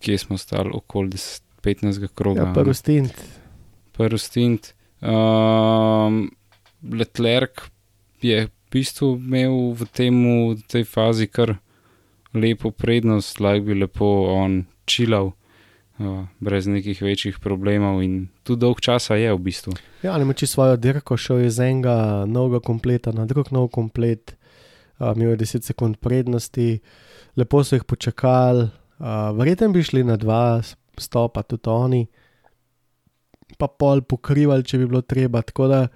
[0.01, 2.41] kje smo stali, okoli 10 15 kroga.
[2.41, 3.15] Ja, prvi stint.
[3.93, 4.75] prvi stint.
[5.01, 6.31] Um,
[6.83, 7.69] Leclerc
[8.23, 11.57] je v bistvu imel v, temu, v tej fazi kar
[12.35, 15.33] lepo prednost, lahko bi lepo on čilal.
[15.99, 19.75] uh, brez nekih večjih problemov in tu dolg časa je v bistvu.
[20.03, 24.37] Ja, ali moči svojo dirko, šel je z enega novega kompleta na drug nov komplet,
[24.99, 26.81] uh, imel je 10 sekund prednosti,
[27.37, 30.63] lepo so jih počakali, uh, verjetno bi šli na dva
[30.99, 32.07] stopa, tudi oni,
[33.59, 35.43] pa pol pokrivali, če bi bilo treba.
[35.43, 35.87] Tako da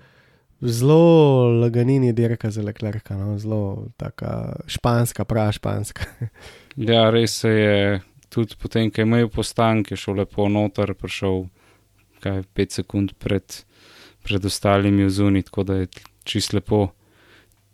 [0.62, 3.38] zelo laganini dirka za leklerka, no?
[3.38, 6.04] zelo taka španska, prav španska.
[6.76, 11.46] ja, res je tudi potem, ko je imel postanke, šel lepo noter, prišel
[12.22, 13.58] kaj 5 sekund pred,
[14.22, 15.90] pred ostalimi zunit, tako da je
[16.24, 16.88] čist lepo.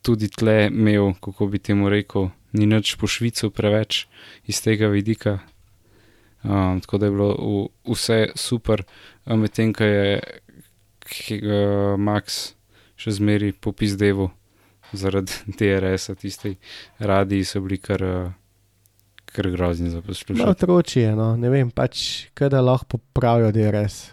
[0.03, 4.07] Tudi tle imel, kako bi temu rekel, ni nič po Švicu preveč
[4.46, 5.40] iz tega vidika.
[6.46, 8.85] Um, tako da je bilo v, vse super,
[9.27, 12.58] medtem ko je uh, Max
[12.98, 14.30] še zmeri popizdevo
[14.92, 16.56] zaradi DRS-a, tisti
[16.98, 18.02] radiji so bili kar,
[19.30, 20.44] kar grozni za poslušanje.
[20.44, 24.08] No, otroci je, no, ne vem, pač, kada lahko popravijo DRS.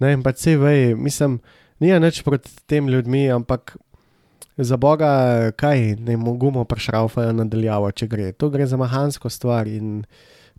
[0.00, 1.40] Ne vem, pač ve, mislim,
[1.82, 3.76] ni nič proti tem ljudmi, ampak
[4.56, 8.30] za Boga, kaj ne mogomo prešraufajo nadaljavo, če gre.
[8.32, 10.06] To gre za mehansko stvar in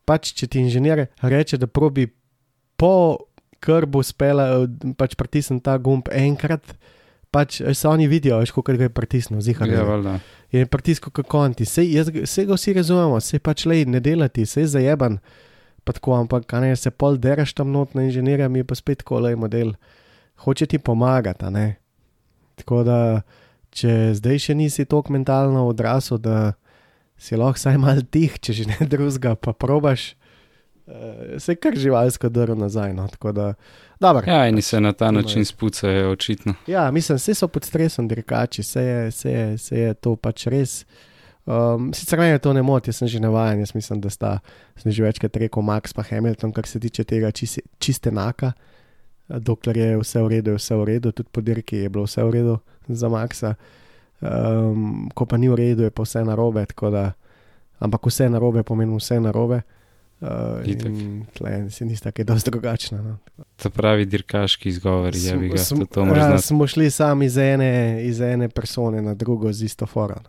[0.05, 2.05] pač, če ti inženir reče, da probi
[2.77, 3.17] po
[3.63, 4.67] krbu spela,
[4.97, 6.75] pač pritisnem ta gumb enkrat,
[7.37, 9.69] pač se oni vidijo, veš, kako ga je pritisnil, zihar.
[9.69, 10.17] Ja, valjda.
[10.51, 14.71] Je pritisk, kako konti, vse ga vsi razumemo, vse pač le ne delati, vse je
[14.73, 15.19] zajeban.
[15.85, 19.37] Pa tako, ampak ne, se pol deraš tam not na inženirja, mi pa spet kolej
[19.39, 19.75] model.
[20.43, 21.67] Hoče ti pomagati, ne.
[22.57, 22.99] Tako da,
[23.77, 26.57] če zdaj še nisi tako mentalno odrasel, da
[27.21, 30.15] si lahko vsaj mal tih, če že ne drugega, pa probaš,
[31.39, 32.93] se kar živalsko drvo nazaj.
[32.93, 33.53] No, da,
[33.99, 34.31] dobro.
[34.31, 36.53] Ja, in se na ta način spucajo, očitno.
[36.67, 40.47] Ja, mislim, vse so pod stresom dirkači, vse je, vse je, vse je to pač
[40.47, 40.85] res.
[41.45, 44.39] Um, sicer me to ne moti, jaz sem že navaden, jaz mislim, da sta
[44.85, 48.51] že večkrat rekel Max pa Hamilton, kar se tiče tega čiste, čiste naka.
[49.27, 52.23] Dokler je vse v redu, je vse v redu, tudi po dirki je bilo vse
[52.23, 53.55] v redu za Maxa.
[54.21, 56.65] Um, ko pa ni v redu, je pa vse narobe.
[56.91, 57.11] Da,
[57.79, 59.55] ampak vse narobe pomeni vse narobe.
[59.55, 59.76] Uh,
[61.33, 63.01] Tle si nista kaj dosti drugačna.
[63.01, 63.17] No.
[63.61, 66.37] To pravi dirkaški izgovor, je bi ga Smo- to ja, možno.
[66.37, 70.23] smo šli sami iz ene, iz ene persone na drugo z isto foran.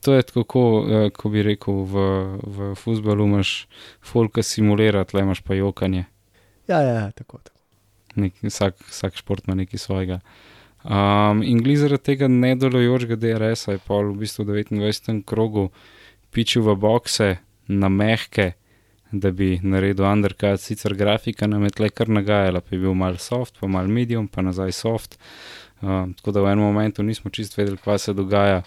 [0.00, 1.94] To je tako, ko, eh, ko bi rekel, v,
[2.42, 3.68] v futbalu imaš
[4.02, 6.04] folka simulirati, le imaš pa jokanje.
[6.68, 7.38] Ja, ja, ja, tako.
[7.38, 7.58] tako.
[8.14, 10.20] Nek, vsak, vsak šport ima nekaj svojega.
[10.84, 15.22] Um, in glede zaradi tega nedelujočega DRS-a je pol v bistvu v 29.
[15.26, 15.68] krogu
[16.30, 17.36] pičil v bokse
[17.68, 18.52] na mehke,
[19.12, 20.60] da bi naredil undercut.
[20.60, 24.28] Sicer grafika nam je tle kar nagajala, pa je bil mal soft, pa mal medium,
[24.28, 25.18] pa nazaj soft.
[25.80, 28.62] Um, tako da v enem momentu nismo čist vedeli, kaj se dogaja.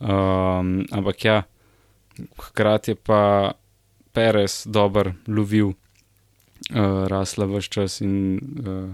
[0.00, 1.42] Um, ampak ja,
[2.38, 3.52] hkrati je pa
[4.14, 8.92] Perez dober lovil uh, rasla vse čas in uh,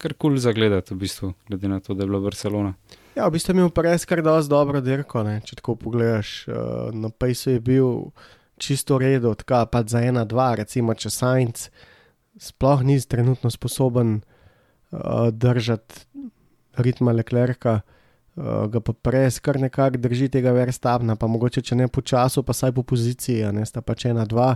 [0.00, 2.74] kar kul cool zagledati, v bistvu, glede na to, da je bila Barcelona.
[3.14, 5.22] Ja, v bistvu je imel res kar dosti dobro dirko.
[5.22, 5.40] Ne?
[5.44, 8.10] Če tako pogledaš, uh, na Pejsu je bil
[8.60, 11.70] čisto redo, tako pa za ena, dva, recimo če Sajnc
[12.40, 16.06] sploh ni trenutno sposoben uh, držati
[16.80, 17.80] ritma Leclerca.
[18.36, 22.44] Uh, ga pa res kar nekako drži tega verstavna, pa mogoče če ne po času,
[22.46, 24.54] pa saj po poziciji, ne sta pač ena, dva.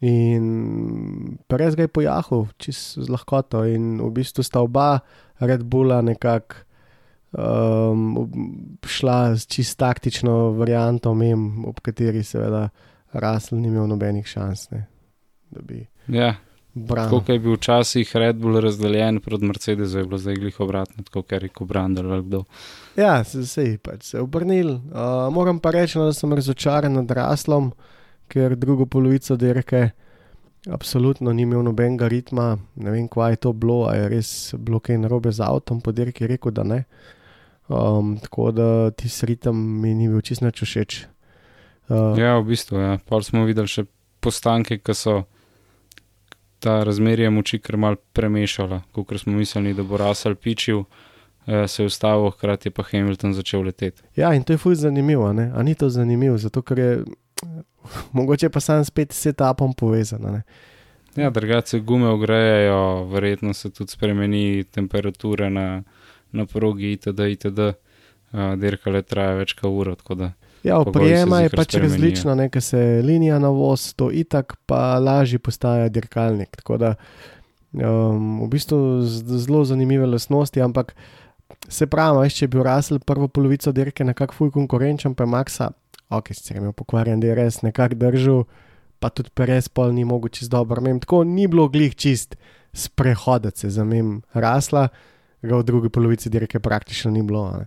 [0.00, 3.66] In res ga je pojahal, čisto z lahkoto.
[3.66, 5.02] In v bistvu sta oba
[5.42, 6.62] Red Bulla nekako
[7.34, 8.30] um,
[8.86, 12.68] šla z čist taktično varianto, mem, ob kateri seveda
[13.12, 14.86] Rasel ni imel nobenih šans, ne,
[15.50, 16.34] da bi Ja,
[16.74, 17.18] branil.
[17.20, 21.22] tako je bil včasih Red Bull razdeljen proti Mercedesu, je bilo zdaj glih obratno, tako
[21.22, 22.44] ker je rekel Brandel ali kdo.
[22.96, 24.70] Ja, se, se, pač se je obrnil.
[24.70, 27.72] Uh, moram pa reči, no, da sem razočaran nad Raslom,
[28.28, 29.90] ker drugo polovico dirke
[30.68, 32.58] absolutno ni imel nobenega ritma.
[32.76, 35.92] Ne vem, kaj je to bilo, a je res bilo kaj narobe z avtom, po
[35.92, 36.84] dirki je rekel, da ne.
[37.68, 41.06] Um, tako da ti ritem mi ni bil čisto všeč.
[41.88, 42.98] Uh, Ja, v bistvu, ja.
[43.08, 43.86] Pol smo videli še
[44.20, 45.22] postanke, ki so
[46.58, 50.82] ta razmerje moči kar mal premešala, kot smo mislili, da bo Russell pičil,
[51.46, 54.02] eh, se je ustavil, hkrati je pa Hamilton začel leteti.
[54.16, 55.52] Ja, in to je fuj zanimivo, ne?
[55.54, 57.04] a ni to zanimivo, zato ker je
[58.12, 60.20] mogoče pa sam spet s etapom povezan.
[60.22, 60.42] Ne?
[61.16, 65.82] Ja, drugače gume ogrejejo, verjetno se tudi spremeni temperatura na,
[66.32, 67.20] na progi itd.
[67.20, 67.58] itd.
[68.32, 70.26] Uh, Dirka le traja več kot uro, tako da
[70.62, 71.94] Ja, oprijema je pač spremenijo.
[71.94, 76.56] različna, ne, ker se linija na voz, to itak pa lažje postaja dirkalnik.
[76.56, 76.94] Tako da
[77.72, 80.94] um, v bistvu zelo zanimive lastnosti, ampak
[81.68, 85.70] se pravi, veš, če je bil Russell prvo polovico dirke nekako fuj konkurenčen, pa Maxa,
[86.10, 88.44] ok, sicer je imel pokvarjen DRS, nekako držal,
[88.98, 90.82] pa tudi Perez pol ni mogel čist dobro.
[90.82, 92.36] Mem, tako ni bilo glih čist
[92.72, 94.88] sprehodati se za mem rasla,
[95.42, 97.50] ga v drugi polovici dirke praktično ni bilo.
[97.56, 97.66] Ne.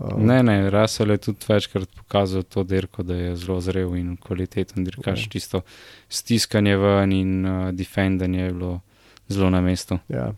[0.00, 4.16] Uh, Ne, ne, Russell je tudi večkrat pokazal to dirko, da je zelo zrel in
[4.16, 5.26] kvaliteten dirkaš.
[5.26, 5.30] Ja.
[5.30, 5.60] Tisto
[6.08, 8.80] stiskanje ven in uh, defendanje je bilo
[9.28, 9.98] zelo na mestu.
[10.08, 10.32] Ja,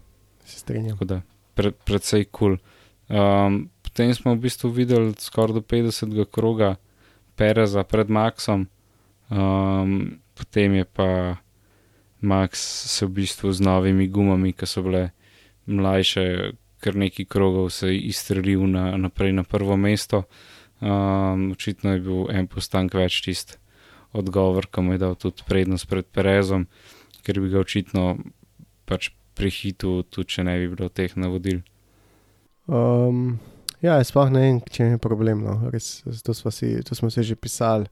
[0.44, 0.96] se strinjam.
[0.96, 1.20] Tako da
[1.54, 2.56] pre, predvsej kul.
[2.56, 2.58] Cool.
[3.12, 6.24] Um, potem smo v bistvu videli skoraj do 50.
[6.32, 6.76] kroga
[7.36, 8.66] Pereza pred Maxom,
[9.28, 11.36] um, potem je pa
[12.22, 15.10] Max se v bistvu z novimi gumami, ki so bile
[15.66, 20.24] mlajše, kar neki krogov se je izstrelil na, naprej na prvo mesto.
[20.82, 23.58] Um, očitno je bil en postank več tist
[24.12, 26.66] odgovor, ki mu je dal tudi prednost pred Perezom,
[27.22, 28.16] ker bi ga očitno
[28.90, 31.62] pač prehitil, tudi če ne bi bilo teh navodil.
[32.66, 33.38] Um,
[33.82, 35.46] ja, sploh ne vem, če je problem.
[35.46, 35.70] No.
[35.72, 37.86] Res, to, si, to smo se že pisali.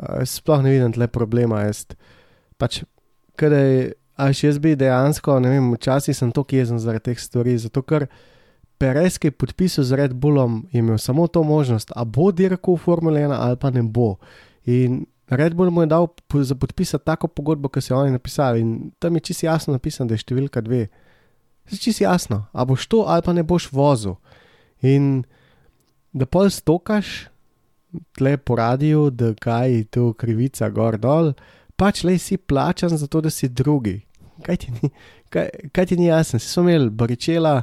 [0.00, 1.62] Uh, sploh ne vidim tle problema.
[1.68, 1.84] Jaz,
[2.60, 2.82] pač,
[3.36, 7.82] kadaj, až jaz bi dejansko, ne vem, včasih sem tako jezen zaradi teh stvari, zato
[7.82, 8.08] ker
[8.76, 12.76] Perez, ki je podpisal z Red Bullom, je imel samo to možnost, a bo dirkal
[12.76, 14.16] v Formule 1 ali pa ne bo.
[14.68, 16.08] In Red Bull mu je dal
[16.44, 18.60] za podpisati tako pogodbo, kot so oni napisali.
[18.60, 20.86] In tam je čisto jasno napisano, da je številka dve.
[21.66, 24.20] Zdaj čisto jasno, a boš to ali pa ne boš vozil.
[24.84, 25.24] In
[26.12, 27.32] da pol stokaš,
[28.14, 31.32] tle po radiju, da kaj je tu krivica gor dol,
[31.76, 34.00] pač le si plačan za to, da si drugi.
[34.42, 34.90] Kaj ti ni,
[35.32, 36.38] kaj, kaj ti ni jasno?
[36.38, 37.62] Si smo imeli baričela,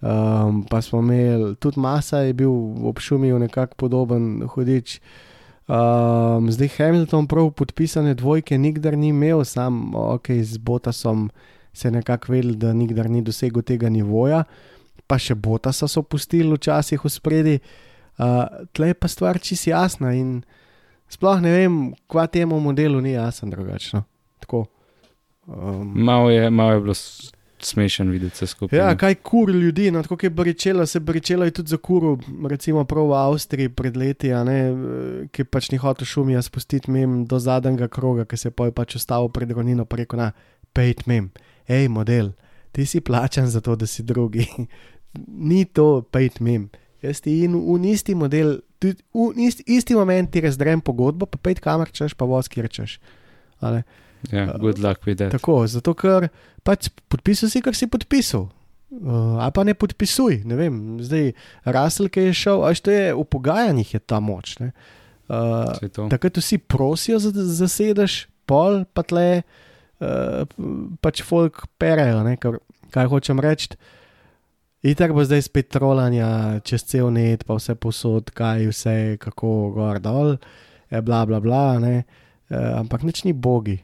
[0.00, 2.52] um, pa smo imeli tudi masa, je bil
[2.88, 5.00] ob šumi nekako podoben hodič.
[5.64, 11.30] Um, zdaj Hamilton prav podpisane dvojke nikdar ni imel, sam ok, z Botasom
[11.72, 14.44] se je nekako vedel, da nikdar ni dosegel tega nivoja,
[15.06, 17.56] pa še Botasa so pustili včasih v spredi.
[18.14, 18.44] Uh,
[18.76, 20.44] tle je pa stvar čist jasna in
[21.08, 21.78] sploh ne vem,
[22.10, 24.04] kva temu modelu ni jasen drugačno.
[24.40, 24.66] Tako.
[25.46, 26.94] Um, Malo je, malo je bilo
[27.64, 28.78] smešen videti vse skupaj.
[28.78, 32.84] Ja, kaj kur ljudi, no, tako je bričela, se bričela je tudi za kuru, recimo
[32.84, 37.38] prav v Avstriji pred leti, ne, eh, ki pač ni hotel šumija spustiti mem do
[37.38, 40.32] zadnjega kroga, ki se je pol pač ustavil pred ronino, pa rekel na,
[40.72, 41.30] pejt mem,
[41.70, 42.32] hej model,
[42.72, 44.48] ti si plačan za to, da si drugi.
[45.50, 46.68] ni to pejt mem.
[47.02, 51.40] Jaz ti in v isti model, tudi v isti, isti moment ti razdrem pogodbo, pa
[51.40, 52.98] pejt kamor češ, pa voz kjer češ.
[54.30, 55.32] Ja, good luck with that.
[55.32, 56.28] Tako, zato ker
[56.64, 58.48] pač podpisal si, kar si podpisal.
[58.94, 61.32] Uh, ali pa ne podpisuj, ne vem, zdaj
[61.66, 64.54] Russell, ki je šel, až to je v pogajanjih, je ta moč.
[64.62, 64.70] ne.
[65.24, 65.72] Uh,
[66.12, 69.42] takrat vsi prosijo za za sedež, pol pa tle,
[70.04, 70.44] uh,
[71.00, 72.60] pač folk perejo, ne, kar,
[72.94, 73.74] kaj hočem reči.
[74.84, 80.00] Itak bo zdaj spet trolanja čez cel net, pa vse posod, kaj vse, kako gor
[80.04, 80.36] dol,
[80.90, 82.04] eh, bla bla bla, ne.
[82.52, 83.78] Uh, ampak nič ni bogi.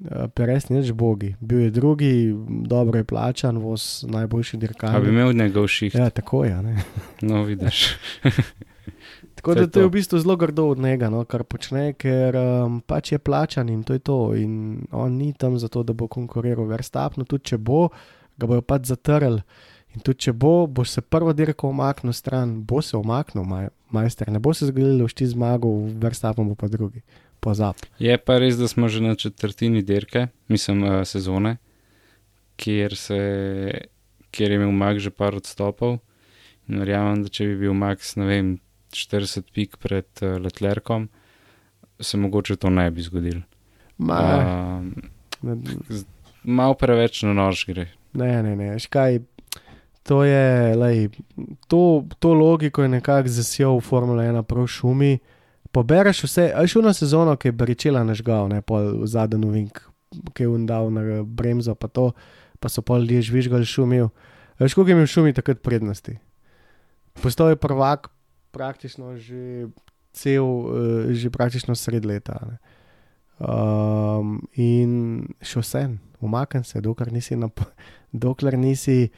[0.00, 1.34] Uh, Perez ni več bogi.
[1.40, 2.12] Bil je drugi,
[2.64, 5.08] dobro je plačan, voz najboljši A bi dirkalnik.
[5.08, 6.56] imel njegov šiht, Ja, tako je.
[6.62, 6.84] Ne?
[7.20, 7.92] no vidiš.
[9.36, 12.34] Tako da je to je v bistvu zelo grdo od njega, no, kar počne, ker
[12.36, 14.34] um, pač je plačan in to je to.
[14.34, 17.90] In on ni tam zato, da bo konkuriral Verstapnu, tudi če bo,
[18.40, 19.38] ga bojo pač zatrl.
[19.96, 24.28] In tudi če bo, boš se prvo dirko omaknil stran, bo se omaknil, maj, majster,
[24.28, 27.00] ne bo se zgodilo, da boš zmagal, Verstapnu bo pa drugi.
[27.40, 27.80] Pozab.
[28.00, 31.56] Je pa res, da smo že na četrtini dirke, mislim, uh, sezone,
[32.60, 33.18] kjer, se,
[34.32, 35.98] kjer je imel Max že par odstopov.
[36.66, 38.48] In verjamem, da če bi bil Max, ne vem,
[38.92, 41.08] 40 pik pred uh, Letlerkom,
[42.00, 43.44] se mogoče to ne bi zgodilo.
[43.98, 44.20] Ma,
[44.76, 44.90] Um,
[45.42, 45.56] ne,
[46.44, 47.88] Mal preveč na nož gre.
[48.12, 49.20] ne, ne, ne, škaj.
[50.06, 51.08] To je, lej,
[51.66, 55.18] to, to logiko je nekako zasijal v Formule 1 prav šumi.
[55.74, 59.82] Pobereš vse, a šel na sezono, ki je Baričela nažgal, ne pol zadnji novink,
[60.32, 62.12] ki je undal na bremzo, pa to,
[62.62, 64.08] pa so pol ljudje žvižgali šumil.
[64.62, 66.16] Veš, koliko je imel šumi takrat prednosti?
[67.22, 68.08] Postal je prvak
[68.54, 69.68] praktično že
[70.12, 72.40] cel, eh, že praktično sred leta.
[72.46, 72.56] Ne.
[73.36, 75.82] Um, in še vse,
[76.24, 77.50] umaknem se, dokler nisi, na,
[78.24, 79.10] dokler nisi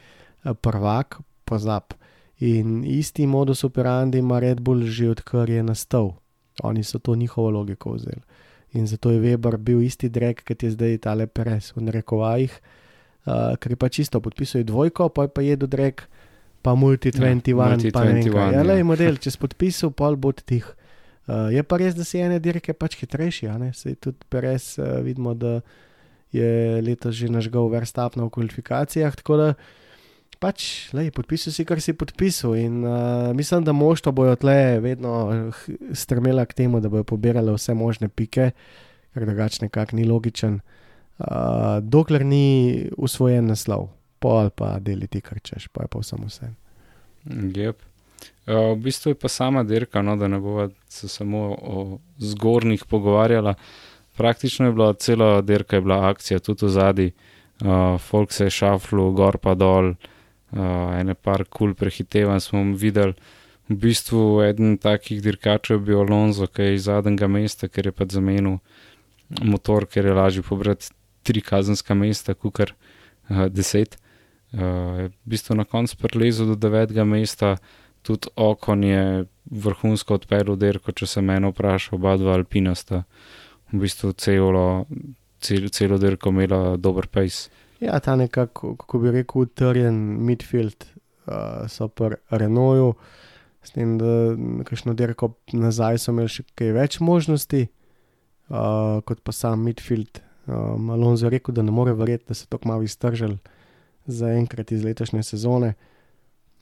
[0.43, 1.93] prvak, pozab.
[2.39, 6.15] In isti modus operandi ima Red Bull že odkar je nastal.
[6.63, 8.21] Oni so to njihovo logiko vzeli.
[8.73, 12.53] In zato je Weber bil isti drek, kot je zdaj tale Perez v narekovajih,
[13.25, 16.05] uh, ker je pa čisto podpisal dvojko, pa je pa jedo drek,
[16.61, 18.53] pa multi-21, Multi pa ne vem 21, kaj.
[18.53, 18.67] Ja, ja.
[18.67, 20.67] lej, model, če si podpisal, pol bo tih.
[21.25, 23.73] Uh, je pa res, da si ene dirke pač hitrejši, a ne?
[23.73, 25.59] Sej tudi Perez uh, vidimo, da
[26.29, 29.47] je letos že nažgal Verstapna v kvalifikacijah, tako da
[30.39, 35.51] pač, lej, podpisal si, kar si podpisal in uh, mislim, da moštvo bojo tle vedno
[35.93, 38.51] strmela k temu, da bojo pobirale vse možne pike,
[39.13, 40.59] ker drugače nekako ni logičen.
[41.19, 43.89] Uh, dokler ni usvojen naslov,
[44.23, 46.51] pol pa deli ti kar češ, pa je pa vsem vse.
[47.27, 47.83] Yep.
[48.47, 52.85] Uh, v bistvu je pa sama dirka, no, da ne bomo se samo o zgornjih
[52.87, 53.57] pogovarjala.
[54.15, 58.55] Praktično je bila cela dirka, je bila akcija tudi v zadnji, uh, folk se je
[58.55, 60.15] šaflo, gor pa dol, uh,
[60.53, 63.13] ene par kul cool prehitevanj smo videli.
[63.69, 67.91] V bistvu eden takih dirkačev je bil Alonso, ki je iz zadnjega mesta, ker je
[67.93, 68.57] pa zamenil
[69.45, 70.89] motor, ker je lažje pobrati
[71.23, 73.99] tri kazenska mesta, kukar uh, deset.
[74.49, 77.57] Uh, v bistvu na koncu prelezel do devetega mesta,
[78.01, 79.03] tudi okon je
[79.45, 83.03] vrhunsko odpeljal dirko, če se meni vpraša, oba dva alpina sta
[83.69, 84.85] v bistvu celo,
[85.41, 87.49] cel, celo dirko imela dober pace.
[87.79, 92.97] Ja, ta nekako, kako bi rekel, utrjen midfield uh, so pri Renaultu,
[93.63, 97.67] s tem, da nekajšno dirko nazaj so imeli še kaj več možnosti,
[98.49, 100.21] uh, kot pa sam midfield.
[100.49, 103.37] Um, Alonso je rekel, da ne more verjeti, da se to kmalo iztržil
[104.09, 105.73] za enkrat iz letošnje sezone.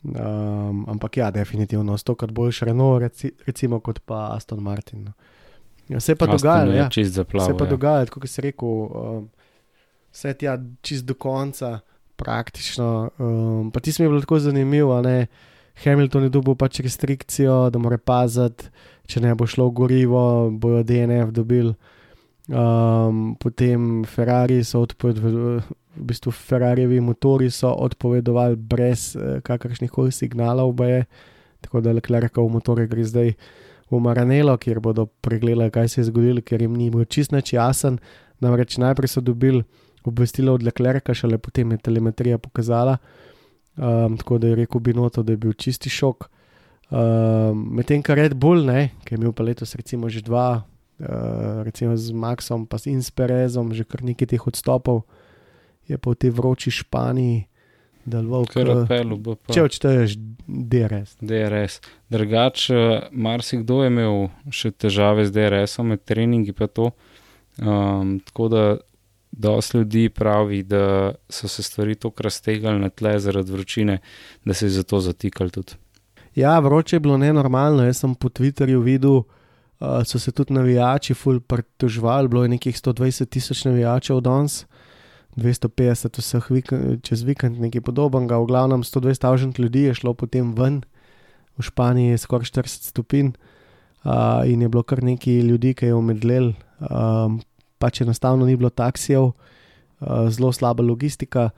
[0.04, 5.08] Um, ampak ja, definitivno, stokrat boljši Renault, reci, recimo, kot pa Aston Martin.
[5.08, 5.14] No.
[5.88, 6.90] Ja, se pa dogajalo, ja.
[7.04, 7.70] Zaplav, se pa ja.
[7.70, 9.30] dogajalo, kot si rekel, um,
[10.18, 11.80] vse tja čist do konca,
[12.18, 13.10] praktično.
[13.22, 15.28] Um, pa ti smo bili tako zanimivi, a ne.
[15.84, 18.72] Hamilton je dobil pač restrikcijo, da mora paziti,
[19.06, 21.76] če ne bo šlo v gorivo, bojo DNF dobil.
[22.48, 25.62] Um, potem Ferrari so odpovedali,
[25.98, 31.06] v bistvu Ferrarijevi motori so odpovedovali brez eh, kakršnih koli signalov, je,
[31.62, 33.34] tako da Leclercov motor gre zdaj
[33.92, 37.54] v Maranelo, kjer bodo pregledali, kaj se je zgodilo, ker jim ni bil čist nič
[37.54, 38.00] jasen.
[38.42, 39.64] Namreč najprej so dobili
[40.08, 42.98] obvestilo od Leclerca, šele potem je telemetrija pokazala.
[43.78, 46.30] Um, tako da je rekel Binoto, da je bil čisti šok.
[46.90, 51.62] Um, Medtem, kar Red Bull, ne, ki je imel pa letos recimo že dva, uh,
[51.68, 55.04] recimo z Maxom in s Perezom, že kar nekaj teh odstopov,
[55.88, 57.46] je pa v tej vroči Španiji
[58.08, 58.48] deloval
[59.20, 59.54] bo pa.
[59.54, 60.16] Če odšteješ
[60.48, 61.18] DRS.
[61.20, 61.82] DRS.
[62.14, 66.94] Drugače, marsikdo je imel še težave z DRS-om med treningi, pa to.
[67.60, 68.64] Um, tako da
[69.32, 74.00] dosti ljudi pravi, da so se stvari tako raztegali na tle zaradi vročine,
[74.46, 75.74] da se je zato zatikali tudi.
[76.36, 77.84] Ja, vroče je bilo nenormalno.
[77.84, 79.26] Jaz sem po Twitterju videl, uh,
[80.06, 84.66] so se tudi navijači ful pritožvali, bilo je nekih 120 tisoč navijačev danes.
[85.38, 90.56] 250 vseh vikend, čez vikend, nekaj podobnega, v glavnem 120 avžent ljudi je šlo potem
[90.58, 90.82] ven,
[91.58, 95.94] v Španiji je skoraj 40 stopinj uh, in je bilo kar nekaj ljudi, ki je
[95.94, 97.38] omedlel, um,
[97.80, 101.50] pač enostavno ni bilo taksijev, uh, zelo slaba logistika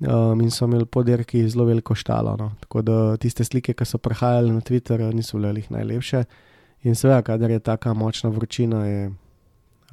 [0.00, 2.36] um, in so imeli podirki zelo veliko štalo.
[2.38, 2.52] No.
[2.60, 6.24] Tako da tiste slike, ki so prihajale na Twitter, niso bile jih najlepše.
[6.86, 9.10] In seveda, kadar je tako močna vročina, je.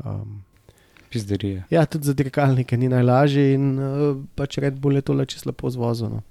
[0.05, 0.43] Um,
[1.09, 1.63] Pizderije.
[1.72, 5.70] Ja, tudi za dirkalnike ni najlažje in uh, pač red bo le tole čisto lepo
[5.70, 6.22] zvozano.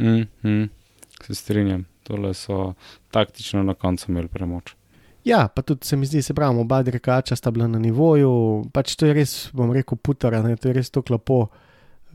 [0.00, 0.68] Mm, mm,
[1.26, 2.72] se strinjam, tole so
[3.10, 4.74] taktično na koncu imeli premoč.
[5.24, 8.94] Ja, pa tudi se mi zdi, se pravi, oba dirkača sta bila na nivoju, pač
[8.96, 11.42] to je res, bom rekel, putara, ne, to je res to klepo,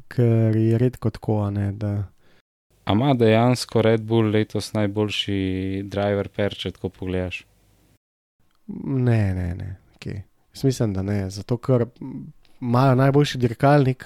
[0.10, 1.92] ker je redko tako, ne, da.
[2.86, 5.38] A ima dejansko Red Bull letos najboljši
[5.90, 7.44] driver per, če tako pogledaš?
[8.86, 10.24] Ne, ne, ne, okay.
[10.64, 11.86] Mislim, da ne, zato ker
[12.62, 14.06] imajo najboljši dirkalnik,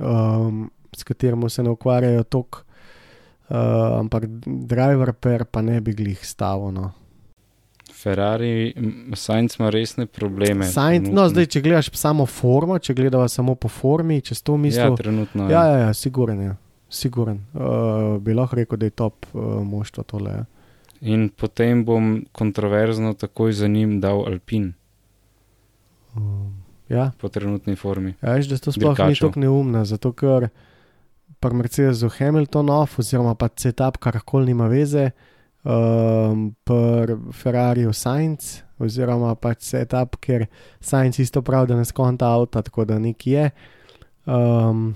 [0.00, 2.62] um, s katerim se ne ukvarjajo tok,
[3.50, 6.80] uh, ampak driver per pa ne bi glih stavil.
[7.98, 8.74] Ferrari,
[9.14, 10.66] Sainz ima resne probleme.
[10.70, 14.84] Sainz, no, zdaj, če gledaš samo formo, če gledaš samo po formi, če to misliš.
[14.84, 15.48] Ja, trenutno.
[15.50, 16.54] Ja, ja, ja siguren je.
[16.88, 17.42] Siguren.
[17.52, 20.36] Uh, bi lahko rekel, da je top uh, moštvo tole.
[20.38, 20.46] Ja.
[21.00, 24.72] In potem bom kontroverzno takoj za njim dal Alpin.
[26.16, 26.54] Um,
[26.88, 27.10] ja.
[27.20, 28.14] Po trenutni formi.
[28.22, 29.10] Ja, veš, da to sploh Dirkačev.
[29.10, 30.48] ni tako neumno, zato ker
[31.38, 35.10] pri Mercedesu Hamilton off, oziroma pa CETAP, karkoli nima veze,
[35.68, 40.46] um, pri Ferrariu Sainz, oziroma pa CETAP, ker
[40.80, 43.50] Sainz isto pravi, da ne skonta avta, tako da nek je.
[44.24, 44.94] Um,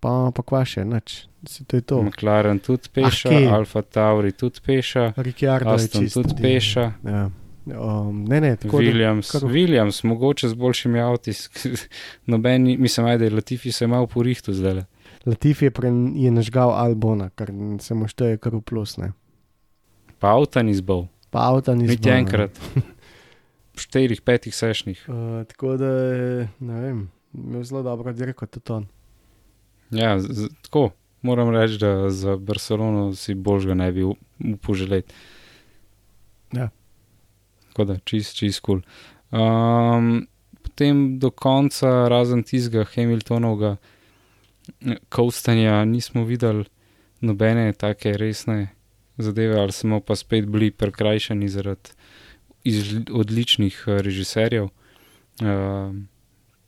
[0.00, 1.24] pa pa kva še, nič.
[1.48, 2.00] Se to je to.
[2.02, 6.86] McLaren tudi peša, ah, Alfa Tauri tudi peša, Ricciardo Aston tudi peša.
[7.06, 7.28] Ja.
[7.68, 9.50] Um, ne, ne, tako Williams, da, kar...
[9.52, 11.34] Williams, mogoče z boljšimi avti,
[12.32, 14.86] nobeni, mislim, ajde, Latifi se je malo porihtu zdaj.
[15.28, 17.52] Latifi je, pre, je nažgal Albona, kar
[17.84, 18.96] se mu šteje kar v plus.
[18.96, 19.12] Ne.
[20.18, 21.06] Pa avta ni zbol.
[21.30, 21.96] Pa avta ni zbol.
[21.96, 22.58] Niti enkrat.
[23.74, 25.04] V štirih, petih sešnih.
[25.06, 25.90] Uh, tako da,
[26.58, 27.04] ne vem,
[27.34, 28.88] imel zelo dobro dirko tudi on.
[29.90, 30.90] Ja, z, tako.
[31.22, 35.14] Moram reči, da za Barcelono si božga ne bi upal želeti.
[36.52, 36.68] Ja.
[37.68, 38.80] Tako da, čist, čist kul.
[38.80, 39.42] Cool.
[39.42, 40.28] Um,
[40.62, 43.76] potem do konca, razen tistega Hamiltonovega
[45.10, 46.64] kostanja, nismo videli
[47.20, 48.68] nobene take resne
[49.18, 51.90] zadeve, ali smo pa spet bili prekrajšani zaradi
[52.64, 54.68] izl- odličnih eh, režiserjev.
[55.40, 55.94] Uh,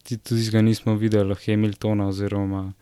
[0.07, 2.73] tudi ga nismo videli, Hamiltona oziroma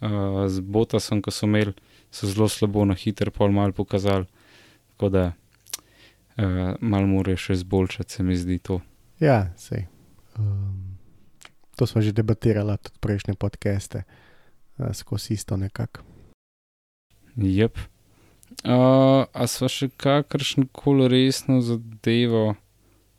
[0.00, 1.72] uh, z Botasom, ko so imeli,
[2.10, 4.26] so zelo slabo na hiter pol mal pokazali.
[4.92, 8.80] Tako da uh, malo more še zboljšati, se mi zdi to.
[9.20, 9.86] Ja, sej.
[10.38, 10.98] Um,
[11.76, 14.04] to smo že debatirali, tudi prejšnje podcaste,
[14.78, 16.06] uh, skozi isto nekako.
[17.36, 17.91] Jep.
[18.62, 22.52] Uh, a sva še kakršno koli resno zadevo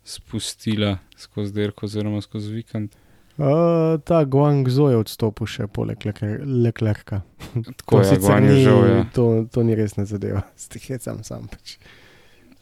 [0.04, 2.94] spustila skozi dirko oziroma skozi vikend?
[3.36, 7.20] Uh, ta Guangzhou je odstopil še poleg Leclerca.
[7.82, 8.86] Tako je, Guan je žal.
[8.88, 9.02] Ja.
[9.16, 11.76] To, to ni resna zadeva, stihecam sam pač.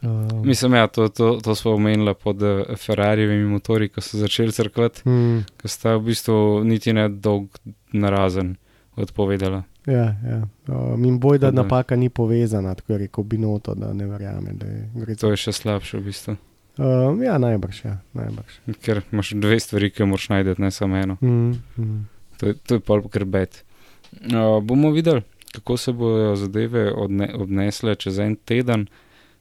[0.02, 4.50] Uh, Mislim, ja, to, to, to smo omenili pod uh, Ferrarijevimi motori, ko so začeli
[4.50, 5.44] crkvati, hmm.
[5.60, 7.62] ko sta v bistvu niti ne dolg
[7.94, 8.56] narazen
[8.96, 9.62] odpovedala.
[9.86, 10.42] Ja, ja.
[10.68, 14.06] Uh, Min boj, da Tako da- napaka ni povezana, tako je rekel Binoto, da ne
[14.06, 16.36] verjame, da je gre To je še slabše v bistvu.
[16.78, 18.78] Uh, ja, najbrž, ja, najbrž.
[18.80, 21.16] Ker imaš dve stvari, ki moraš najti, ne samo eno.
[21.20, 21.98] Mm, mm.
[22.40, 23.64] To je, to je pol krbet.
[24.12, 25.22] Uh, bomo videli,
[25.52, 28.86] kako se bodo zadeve odne, obnesle čez en teden,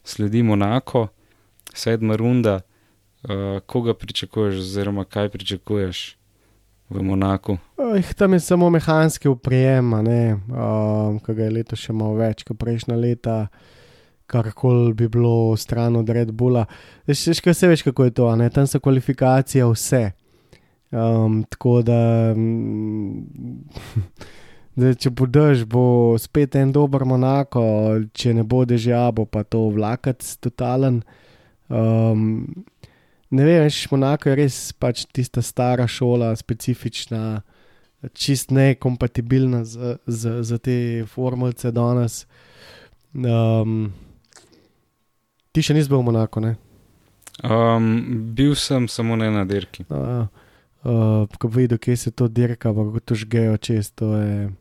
[0.04, 1.08] sledi Monako,
[1.74, 2.62] sedma runda.
[3.22, 6.18] Uh, koga pričakuješ, oziroma kaj pričakuješ
[6.92, 7.58] v Monaku?
[7.78, 10.04] Uh, tam je samo mehanski uprijem, uh,
[11.24, 13.38] ki ga je letos še malo več kot prejšnja leta,
[14.32, 16.66] karkoli bi bilo stran od Red Bulla.
[17.08, 20.12] Še kaj se veš, kako je to, tam so kvalifikacije vse.
[20.92, 23.24] Um, tako da, mm,
[24.80, 25.86] da če boš, bo
[26.20, 27.64] spet en dober Monako,
[28.12, 31.00] če ne bo dežja, bo pa to vlakac totalen.
[31.72, 32.66] Um,
[33.32, 37.42] ne vem, veš, Monako je res pač tista stara šola, specifična,
[38.18, 40.78] čist nekompatibilna z, z, z te
[41.08, 42.26] formulce danes.
[43.14, 43.92] Um,
[45.52, 46.56] ti še nisi bil v Monaku, ne?
[47.42, 49.86] Um, bil sem samo na dirki.
[49.90, 50.28] Uh,
[50.86, 54.52] uh, ko vidiš, kje se to dirka, pa kako to žgejo čez, to je.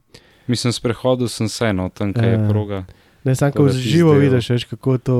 [0.51, 2.49] Mislim, sprehodil sem se no, tam, kaj je Ja.
[2.49, 2.85] proga.
[3.25, 5.17] Ne, samo Tako ko živo vidiš, veš, kako to.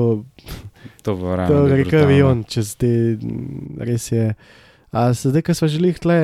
[1.01, 1.65] To bo To ravno.
[1.67, 2.87] gre kot avion, čez te,
[3.21, 4.33] m, res je.
[4.91, 6.17] A sedaj, ko smo želeli tle,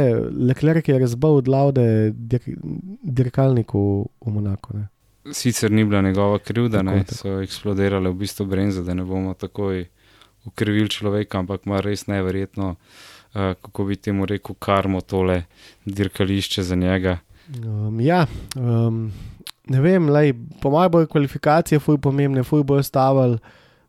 [0.50, 2.42] Leclerc je razbil od laude dir,
[3.04, 4.78] dirkalniku v Monaku.
[4.78, 4.88] Ne?
[5.34, 7.16] Sicer ni bila njegova krivda, Tako, ne, tako.
[7.16, 9.86] so eksplodirale v bistvu brenze, da ne bomo takoj
[10.46, 15.44] ukrivili človeka, ampak ima res neverjetno, uh, kako bi temu rekel, karmo tole
[15.86, 17.18] dirkališče za njega.
[17.64, 19.12] Um, ja, um,
[19.68, 23.40] ne vem, lej, po mojem bojo kvalifikacije fuj pomembne, fuj bojo stavili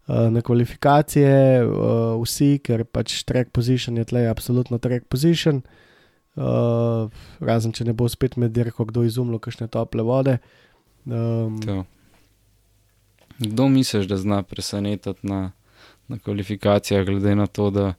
[0.09, 5.63] na kvalifikacije uh, vsi, ker pač track position je tleh, absolutno track position.
[6.39, 7.11] Uh,
[7.45, 10.39] razen če ne bo spet med dirko kdo izumil kakšne tople vode.
[11.05, 11.83] Um, To.
[13.39, 15.53] Kdo misliš, da zna presenetiti na,
[16.09, 17.93] na kvalifikacijah, glede na to, da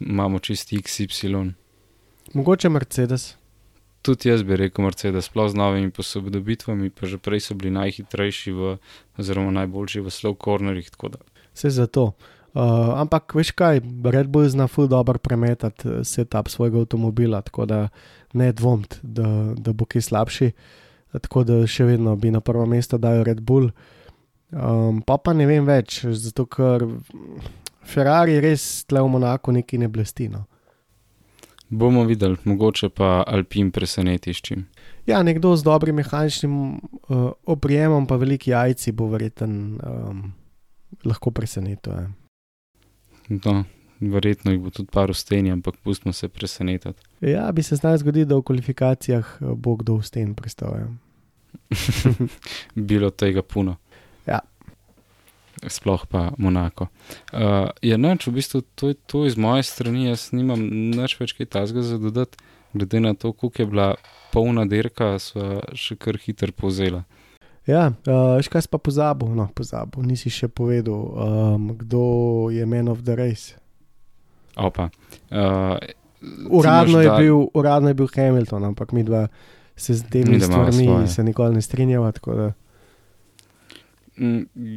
[0.00, 1.52] imamo čisti XY?
[2.34, 3.36] mogoče Mercedes.
[4.06, 8.54] Tudi jaz bi rekel, Mercedes, sploh z novimi posodobitvami, pa že prej so bili najhitrejši,
[8.54, 8.76] v,
[9.18, 10.38] oziroma najboljši v slow
[11.10, 11.18] da
[11.50, 12.14] Vse za to.
[12.56, 17.66] Uh, ampak veš kaj, Red Bull zna ful dobro premetati eh, setup svojega avtomobila, tako
[17.66, 17.88] da
[18.32, 20.50] ne dvomiti, da, da bo kaj slabši.
[21.12, 23.70] Tako da še vedno bi na prvo mesto dal Red Bull.
[24.54, 26.86] Um, pa pa ne vem več, zato ker
[27.82, 30.30] Ferrari res tle v Monaku neki ne blesti.
[31.68, 34.66] Bomo videli, mogoče pa Alpin preseneti s čim.
[35.06, 40.32] Ja, nekdo z dobrim mehaničnim uh, oprijemom, pa veliki jajci bo verjeten um,
[41.04, 41.92] lahko presenetil.
[41.92, 42.10] Ja.
[43.28, 43.64] No,
[44.00, 47.02] verjetno jih bo tudi par usteni, ampak pustimo se presenetiti.
[47.20, 50.78] Ja, bi se znal zgoditi, da v kvalifikacijah eh, bo kdo v sten pristal.
[50.78, 50.88] Ja.
[52.90, 53.76] Bilo tega puno.
[55.62, 55.70] Ja.
[55.72, 56.88] Sploh pa Monako.
[57.32, 61.48] Uh, je noč, v bistvu to to iz moje strani, jaz nimam nič več kaj
[61.56, 62.36] tasga za dodati,
[62.76, 63.88] glede na to, koliko je bila
[64.32, 67.06] polna dirka, sva še kar hitro povzela.
[67.66, 72.04] Ja, uh, še kaj pa pozabil, no, pozabil, nisi še povedal, um, kdo
[72.54, 73.56] je man of the race.
[74.56, 74.90] Opa.
[75.32, 75.80] Uh,
[76.50, 79.26] Uradno je, da, bil, uradno je bil Hamilton, ampak mi dva
[79.76, 82.12] se z temi stvarmi se nikoli ne strinjava.
[82.24, 82.52] Da,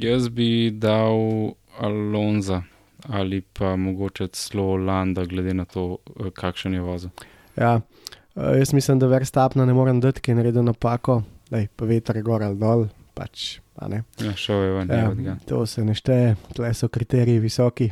[0.02, 2.64] Jaz bi dal Alonza
[3.08, 7.10] ali pa mogoče celo Landa, glede na to, eh, kakšen je vozil.
[7.56, 7.82] ja,
[8.36, 12.16] uh, jaz mislim, da Verstapna ne morem dati, ker je naredil napako, Lej, pa veter
[12.16, 13.60] je gor ali dol, pač.
[13.80, 14.90] Ja, šel je ven,
[15.24, 17.88] ja, to se ne šteje, tle so kriteriji visoki.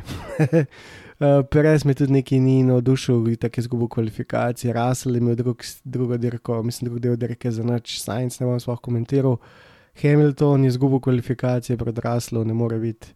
[1.18, 5.64] Uh, Perez mi tudi neki ni navdušil, tako je izgubil kvalifikacije, Russell je imel drug,
[5.84, 9.38] drugo dirko, mislim, drug del dirke za noč, Science ne bom sploh komentiral.
[10.02, 13.14] Hamilton je izgubil kvalifikacije pred Russellom, ne more biti.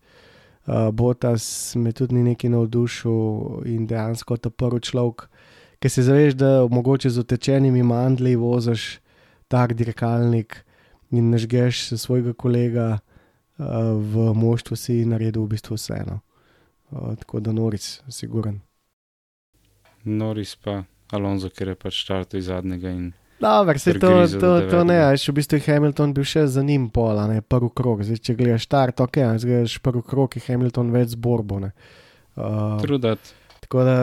[0.67, 5.27] Uh, Botas me tudi ni neki navdušil in dejansko ta prvi človek,
[5.83, 9.01] ki se zaveš, da mogoče z utečenimi mandli voziš
[9.49, 10.65] tak dirkalnik
[11.11, 13.67] in nažgeš svojega kolega uh,
[13.99, 16.21] v moštvu, si naredil v bistvu vseeno.
[16.91, 18.61] Uh, tako da Noris, siguren.
[20.05, 23.13] Noris pa Alonso, ker je pač štartil iz zadnjega in
[23.43, 26.87] Dobro, se to, to, to ne, še v bistvu je Hamilton bil še za njim
[26.95, 28.05] pola, ne prvi krok.
[28.07, 31.59] Zdaj, če gledaš start, ok, a zdaj gledaš prvi krok, je Hamilton več zborbo.
[31.65, 31.73] ne.
[32.39, 33.35] Uh, trudat.
[33.67, 33.97] tako da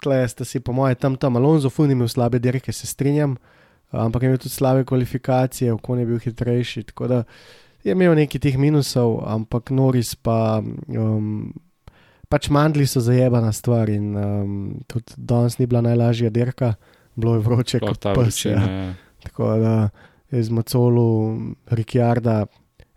[0.00, 3.34] tle sta si, po mojem, tam tam Alonso funi imel slabe dirke, se strinjam,
[3.90, 6.86] ampak je imel tudi slabe kvalifikacije, okon je bil hitrejši.
[6.92, 7.22] Tako da
[7.82, 10.62] je imel nekaj teh minusov, ampak Noris pa.
[10.88, 11.54] Um,
[12.26, 14.54] Pač mandli so zajebana stvar in um,
[14.90, 16.72] tudi danes ni bila najlažja dirka,
[17.16, 18.22] bilo je vroče kot ta pes.
[18.22, 18.70] vročina.
[18.70, 18.84] Ja.
[18.84, 18.94] Ja.
[19.22, 19.88] Tako da
[20.30, 22.46] je z Macolu, Rikjarda,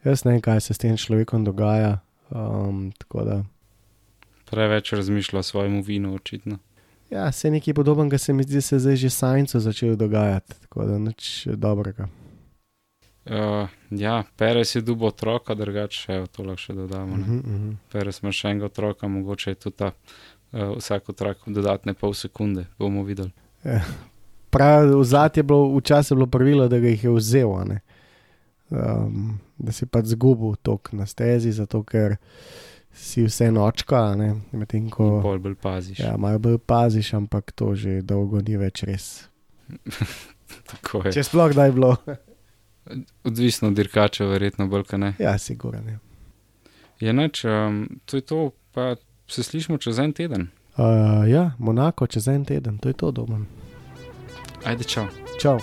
[0.03, 1.99] jaz ne vem, kaj se s tem človekom dogaja.
[2.30, 2.91] Um,
[4.49, 6.57] Preveč razmišlja o svojem vinu, očitno.
[7.09, 10.86] ja, se nekaj podobnega se mi zdi, se je zdaj že sajnco začelo dogajati, tako
[10.86, 12.09] da nič dobrega.
[13.26, 17.13] Uh, ja, Perez je dubo otroka, drugače to lahko še dodamo.
[17.13, 17.76] Uh Uh -huh, uh -huh.
[17.91, 19.91] Perez ima še enega otroka, mogoče je tudi ta,
[20.51, 23.32] uh, vsak otrok dodatne pol sekunde, bomo videli.
[24.49, 27.80] Prav, v zadnjem je bilo, včasih je bilo pravilo, da ga jih je vzel, ne.
[28.70, 32.16] um, da si pač zgubil tok na stezi, zato ker
[32.95, 34.01] si vse nočka,
[34.51, 35.99] medtem ko pol bolj paziš.
[35.99, 39.12] ja, malo bolj paziš, ampak to že dolgo ni več res.
[41.05, 41.12] Je.
[41.14, 41.91] Če sploh kdaj bilo.
[43.28, 45.10] Odvisno od dirkača, verjetno bolj, kaj ne.
[45.22, 45.97] Ja, siguren je.
[47.05, 48.39] Je noč, um, to je to,
[48.74, 48.95] pa
[49.30, 50.47] se slišimo čez en teden.
[50.80, 53.40] Uh, ja, Monako čez en teden, to je to doma.
[54.64, 55.06] Ajde, čau.
[55.42, 55.60] Čau.